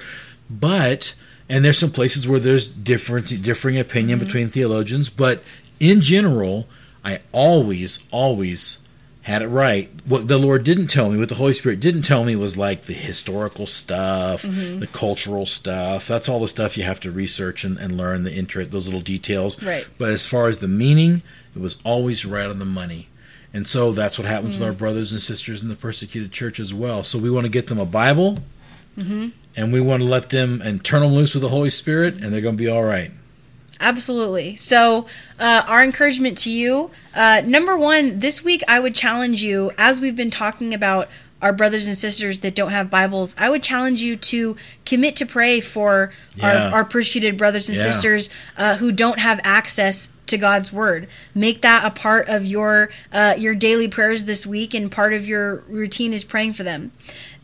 but 0.51 1.15
and 1.49 1.65
there's 1.65 1.79
some 1.79 1.91
places 1.91 2.29
where 2.29 2.41
there's 2.41 2.69
different 2.69 3.43
differing 3.43 3.79
opinion 3.79 4.19
hmm. 4.19 4.25
between 4.27 4.49
theologians, 4.51 5.09
but 5.09 5.43
in 5.81 6.01
general, 6.01 6.69
I 7.05 7.21
always, 7.33 8.07
always 8.11 8.87
had 9.23 9.43
it 9.43 9.49
right. 9.49 9.91
What 10.07 10.27
the 10.29 10.39
Lord 10.39 10.65
didn't 10.65 10.87
tell 10.87 11.11
me, 11.11 11.19
what 11.19 11.29
the 11.29 11.35
Holy 11.35 11.53
Spirit 11.53 11.81
didn't 11.81 12.03
tell 12.03 12.25
me, 12.25 12.35
was 12.35 12.57
like 12.57 12.83
the 12.83 12.95
historical 12.95 13.67
stuff, 13.67 14.43
Mm-hmm. 14.43 14.81
the 14.81 14.87
cultural 14.87 15.45
stuff. 15.47 16.07
That's 16.09 16.29
all 16.29 16.41
the 16.41 16.49
stuff 16.49 16.77
you 16.79 16.85
have 16.85 17.01
to 17.01 17.11
research 17.11 17.63
and, 17.65 17.77
and 17.79 17.97
learn 17.97 18.25
the 18.25 18.35
interest, 18.35 18.71
those 18.71 18.87
little 18.89 19.01
details. 19.03 19.63
Right. 19.63 19.87
But 19.99 20.11
as 20.11 20.27
far 20.27 20.49
as 20.49 20.59
the 20.59 20.69
meaning, 20.69 21.23
it 21.55 21.61
was 21.61 21.77
always 21.85 22.25
right 22.25 22.47
on 22.47 22.59
the 22.59 22.65
money. 22.65 23.09
And 23.53 23.67
so 23.67 23.93
that's 23.93 24.19
what 24.19 24.27
happens 24.29 24.57
Mm. 24.57 24.61
with 24.61 24.69
our 24.69 24.75
brothers 24.75 25.13
and 25.13 25.21
sisters 25.21 25.63
in 25.63 25.69
the 25.69 25.77
persecuted 25.77 26.33
church 26.33 26.59
as 26.61 26.73
well. 26.75 27.03
So 27.03 27.19
we 27.19 27.31
want 27.31 27.45
to 27.45 27.51
get 27.51 27.67
them 27.67 27.79
a 27.79 27.87
Bible, 27.87 28.39
Mm-hmm. 28.99 29.29
and 29.57 29.73
we 29.73 29.81
want 29.81 30.03
to 30.03 30.09
let 30.09 30.31
them 30.31 30.61
and 30.65 30.83
turn 30.85 31.03
them 31.03 31.13
loose 31.13 31.35
with 31.35 31.43
the 31.43 31.49
Holy 31.51 31.71
Spirit, 31.71 32.15
and 32.15 32.33
they're 32.33 32.41
going 32.41 32.57
to 32.57 32.63
be 32.63 32.69
all 32.69 32.83
right. 32.83 33.13
Absolutely. 33.81 34.57
So, 34.57 35.07
uh, 35.39 35.63
our 35.69 35.85
encouragement 35.85 36.37
to 36.39 36.51
you 36.51 36.91
uh, 37.15 37.43
number 37.45 37.77
one, 37.77 38.21
this 38.21 38.45
week 38.45 38.63
I 38.69 38.81
would 38.81 38.95
challenge 38.95 39.43
you, 39.43 39.71
as 39.79 40.01
we've 40.01 40.17
been 40.17 40.31
talking 40.31 40.73
about 40.75 41.09
our 41.41 41.53
brothers 41.53 41.87
and 41.87 41.97
sisters 41.97 42.41
that 42.41 42.55
don't 42.57 42.73
have 42.73 42.91
Bibles, 42.91 43.35
I 43.39 43.49
would 43.49 43.63
challenge 43.63 44.03
you 44.03 44.17
to 44.17 44.57
commit 44.85 45.15
to 45.17 45.27
pray 45.27 45.61
for 45.61 46.13
Yeah. 46.35 46.69
our, 46.71 46.75
our 46.79 46.85
persecuted 46.85 47.37
brothers 47.37 47.69
and 47.69 47.77
Yeah. 47.79 47.85
sisters 47.85 48.29
uh, 48.57 48.77
who 48.77 48.91
don't 48.91 49.21
have 49.21 49.41
access 49.45 50.09
to 50.27 50.37
God's 50.37 50.73
Word. 50.73 51.07
Make 51.35 51.63
that 51.63 51.85
a 51.85 51.91
part 51.91 52.29
of 52.29 52.45
your 52.45 52.91
uh, 53.13 53.35
your 53.39 53.55
daily 53.55 53.87
prayers 53.89 54.25
this 54.25 54.47
week, 54.47 54.75
and 54.75 54.91
part 54.91 55.13
of 55.13 55.27
your 55.27 55.63
routine 55.69 56.13
is 56.13 56.23
praying 56.25 56.53
for 56.55 56.65
them. 56.65 56.91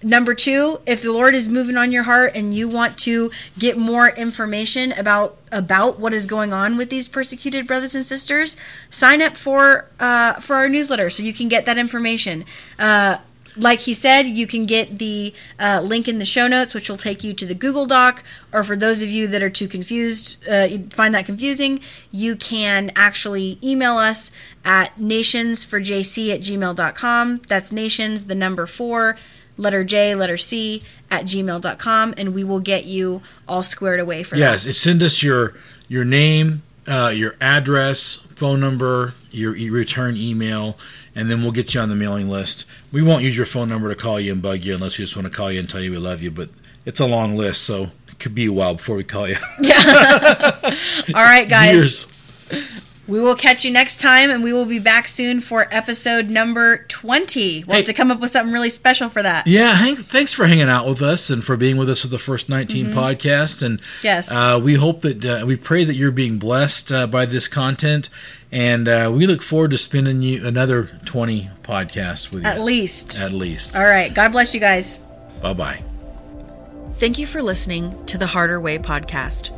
Number 0.05 0.35
two, 0.35 0.81
if 0.87 1.03
the 1.03 1.13
Lord 1.13 1.35
is 1.35 1.49
moving 1.49 1.79
on 1.79 1.91
your 1.91 2.03
heart 2.03 2.33
and 2.35 2.53
you 2.53 2.69
want 2.69 2.99
to 2.99 3.31
get 3.59 3.79
more 3.79 4.11
information 4.11 4.93
about 4.93 5.39
about 5.51 5.99
what 5.99 6.13
is 6.13 6.27
going 6.27 6.53
on 6.53 6.77
with 6.77 6.91
these 6.91 7.09
persecuted 7.09 7.67
brothers 7.67 7.95
and 7.95 8.05
sisters, 8.05 8.55
sign 8.91 9.23
up 9.23 9.35
for 9.35 9.89
uh, 9.99 10.35
for 10.35 10.57
our 10.57 10.69
newsletter 10.69 11.09
so 11.09 11.23
you 11.23 11.33
can 11.33 11.49
get 11.49 11.65
that 11.65 11.79
information. 11.79 12.45
Uh, 12.79 13.17
like 13.57 13.81
he 13.81 13.95
said, 13.95 14.27
you 14.27 14.47
can 14.47 14.67
get 14.67 14.99
the 14.99 15.33
uh, 15.59 15.81
link 15.83 16.09
in 16.09 16.19
the 16.19 16.25
show 16.25 16.49
notes, 16.49 16.75
which 16.75 16.91
will 16.91 16.97
take 16.97 17.23
you 17.23 17.33
to 17.33 17.47
the 17.47 17.55
Google 17.55 17.87
Doc. 17.87 18.23
Or 18.53 18.63
for 18.63 18.77
those 18.77 19.01
of 19.01 19.09
you 19.09 19.27
that 19.29 19.43
are 19.43 19.51
too 19.51 19.69
confused, 19.69 20.47
uh, 20.49 20.69
find 20.91 21.15
that 21.15 21.25
confusing, 21.25 21.81
you 22.11 22.37
can 22.37 22.91
actually 22.97 23.59
email 23.63 23.97
us 23.97 24.33
at 24.65 24.97
nationsforjc 24.97 26.35
at 26.35 26.41
gmail.com. 26.41 27.43
That's 27.47 27.73
nations, 27.73 28.27
the 28.27 28.35
number 28.35 28.67
four, 28.67 29.17
letter 29.57 29.85
J, 29.85 30.15
letter 30.15 30.37
C, 30.37 30.83
at 31.11 31.25
gmail.com, 31.25 32.15
and 32.17 32.35
we 32.35 32.43
will 32.45 32.61
get 32.61 32.85
you 32.87 33.23
all 33.47 33.63
squared 33.63 34.01
away 34.01 34.23
for 34.23 34.37
Yes, 34.37 34.65
that. 34.65 34.71
it- 34.71 34.75
send 34.75 35.03
us 35.03 35.23
your 35.23 35.55
your 35.89 36.05
name, 36.05 36.63
uh, 36.89 37.13
your 37.15 37.37
address, 37.41 38.15
phone 38.35 38.59
number, 38.61 39.13
your 39.31 39.55
e- 39.55 39.71
return 39.71 40.17
email, 40.17 40.77
and 41.15 41.31
then 41.31 41.43
we'll 41.43 41.53
get 41.53 41.75
you 41.75 41.81
on 41.81 41.89
the 41.89 41.95
mailing 41.95 42.29
list. 42.29 42.65
We 42.91 43.03
won't 43.03 43.23
use 43.23 43.37
your 43.37 43.47
phone 43.47 43.69
number 43.69 43.89
to 43.89 43.95
call 43.95 44.19
you 44.19 44.33
and 44.33 44.41
bug 44.43 44.65
you 44.65 44.75
unless 44.75 44.99
we 44.99 45.05
just 45.05 45.15
want 45.17 45.29
to 45.31 45.35
call 45.37 45.53
you 45.53 45.61
and 45.61 45.69
tell 45.69 45.81
you 45.81 45.91
we 45.91 45.99
love 45.99 46.23
you. 46.23 46.31
But 46.31 46.49
it's 46.87 47.01
a 47.01 47.07
long 47.07 47.37
list, 47.37 47.63
so 47.63 47.91
it 48.09 48.19
could 48.19 48.35
be 48.35 48.47
a 48.47 48.53
while 48.53 48.75
before 48.75 48.97
we 48.97 49.05
call 49.05 49.29
you. 49.29 49.37
yeah. 49.61 50.59
All 51.15 51.23
right, 51.23 51.49
guys. 51.49 51.73
Years. 51.75 52.13
We 53.07 53.21
will 53.21 53.37
catch 53.37 53.67
you 53.67 53.71
next 53.71 54.01
time, 54.01 54.31
and 54.31 54.43
we 54.43 54.53
will 54.55 54.65
be 54.65 54.79
back 54.79 55.09
soon 55.09 55.41
for 55.43 55.67
episode 55.71 56.31
number 56.31 56.79
20. 56.89 57.65
We'll 57.65 57.77
have 57.77 57.85
to 57.85 57.93
come 57.93 58.11
up 58.11 58.19
with 58.19 58.31
something 58.31 58.51
really 58.53 58.71
special 58.71 59.11
for 59.11 59.23
that. 59.23 59.47
Yeah, 59.47 59.75
hang, 59.75 59.97
thanks 59.97 60.33
for 60.33 60.47
hanging 60.47 60.71
out 60.71 60.87
with 60.89 61.03
us 61.03 61.29
and 61.29 61.45
for 61.45 61.57
being 61.59 61.77
with 61.77 61.91
us 61.91 62.01
for 62.01 62.09
the 62.09 62.19
first 62.19 62.49
19 62.49 62.87
podcasts. 62.93 63.63
And 63.63 63.79
Mm-hmm. 63.81 64.07
Yes. 64.07 64.33
uh, 64.33 64.59
we 64.63 64.75
hope 64.75 65.01
that 65.01 65.23
uh, 65.25 65.45
we 65.47 65.57
pray 65.57 65.85
that 65.85 65.95
you're 65.97 66.11
being 66.13 66.39
blessed 66.39 66.93
uh, 66.93 67.07
by 67.07 67.27
this 67.27 67.47
content, 67.47 68.09
and 68.51 68.89
uh, 68.89 69.11
we 69.15 69.27
look 69.27 69.43
forward 69.43 69.73
to 69.73 69.79
spending 69.79 70.23
you 70.23 70.47
another 70.47 70.85
20 71.05 71.51
podcasts 71.63 72.31
with 72.33 72.45
you 72.45 72.49
At 72.49 72.61
least. 72.61 73.21
At 73.21 73.33
least. 73.33 73.77
All 73.77 73.85
right. 73.85 74.15
God 74.15 74.33
bless 74.33 74.55
you 74.55 74.61
guys. 74.61 74.97
Bye 75.43 75.53
bye. 75.53 75.83
Thank 76.95 77.19
you 77.19 77.27
for 77.27 77.43
listening 77.43 78.03
to 78.07 78.17
the 78.17 78.29
Harder 78.29 78.59
Way 78.61 78.79
podcast. 78.79 79.51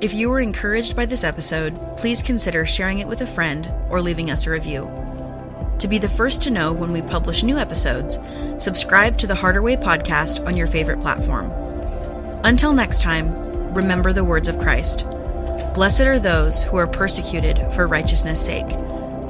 If 0.00 0.14
you 0.14 0.30
were 0.30 0.40
encouraged 0.40 0.96
by 0.96 1.04
this 1.04 1.24
episode, 1.24 1.78
please 1.98 2.22
consider 2.22 2.64
sharing 2.64 3.00
it 3.00 3.06
with 3.06 3.20
a 3.20 3.26
friend 3.26 3.70
or 3.90 4.00
leaving 4.00 4.30
us 4.30 4.46
a 4.46 4.50
review. 4.50 4.90
To 5.78 5.88
be 5.88 5.98
the 5.98 6.08
first 6.08 6.40
to 6.42 6.50
know 6.50 6.72
when 6.72 6.90
we 6.90 7.02
publish 7.02 7.42
new 7.42 7.58
episodes, 7.58 8.18
subscribe 8.56 9.18
to 9.18 9.26
the 9.26 9.34
Harder 9.34 9.60
Way 9.60 9.76
podcast 9.76 10.46
on 10.46 10.56
your 10.56 10.66
favorite 10.66 11.00
platform. 11.00 11.50
Until 12.44 12.72
next 12.72 13.02
time, 13.02 13.74
remember 13.74 14.14
the 14.14 14.24
words 14.24 14.48
of 14.48 14.58
Christ 14.58 15.04
Blessed 15.74 16.00
are 16.00 16.18
those 16.18 16.64
who 16.64 16.78
are 16.78 16.86
persecuted 16.86 17.70
for 17.74 17.86
righteousness' 17.86 18.44
sake, 18.44 18.70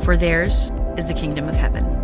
for 0.05 0.17
theirs 0.17 0.71
is 0.97 1.05
the 1.05 1.15
kingdom 1.15 1.49
of 1.49 1.57
heaven. 1.57 2.00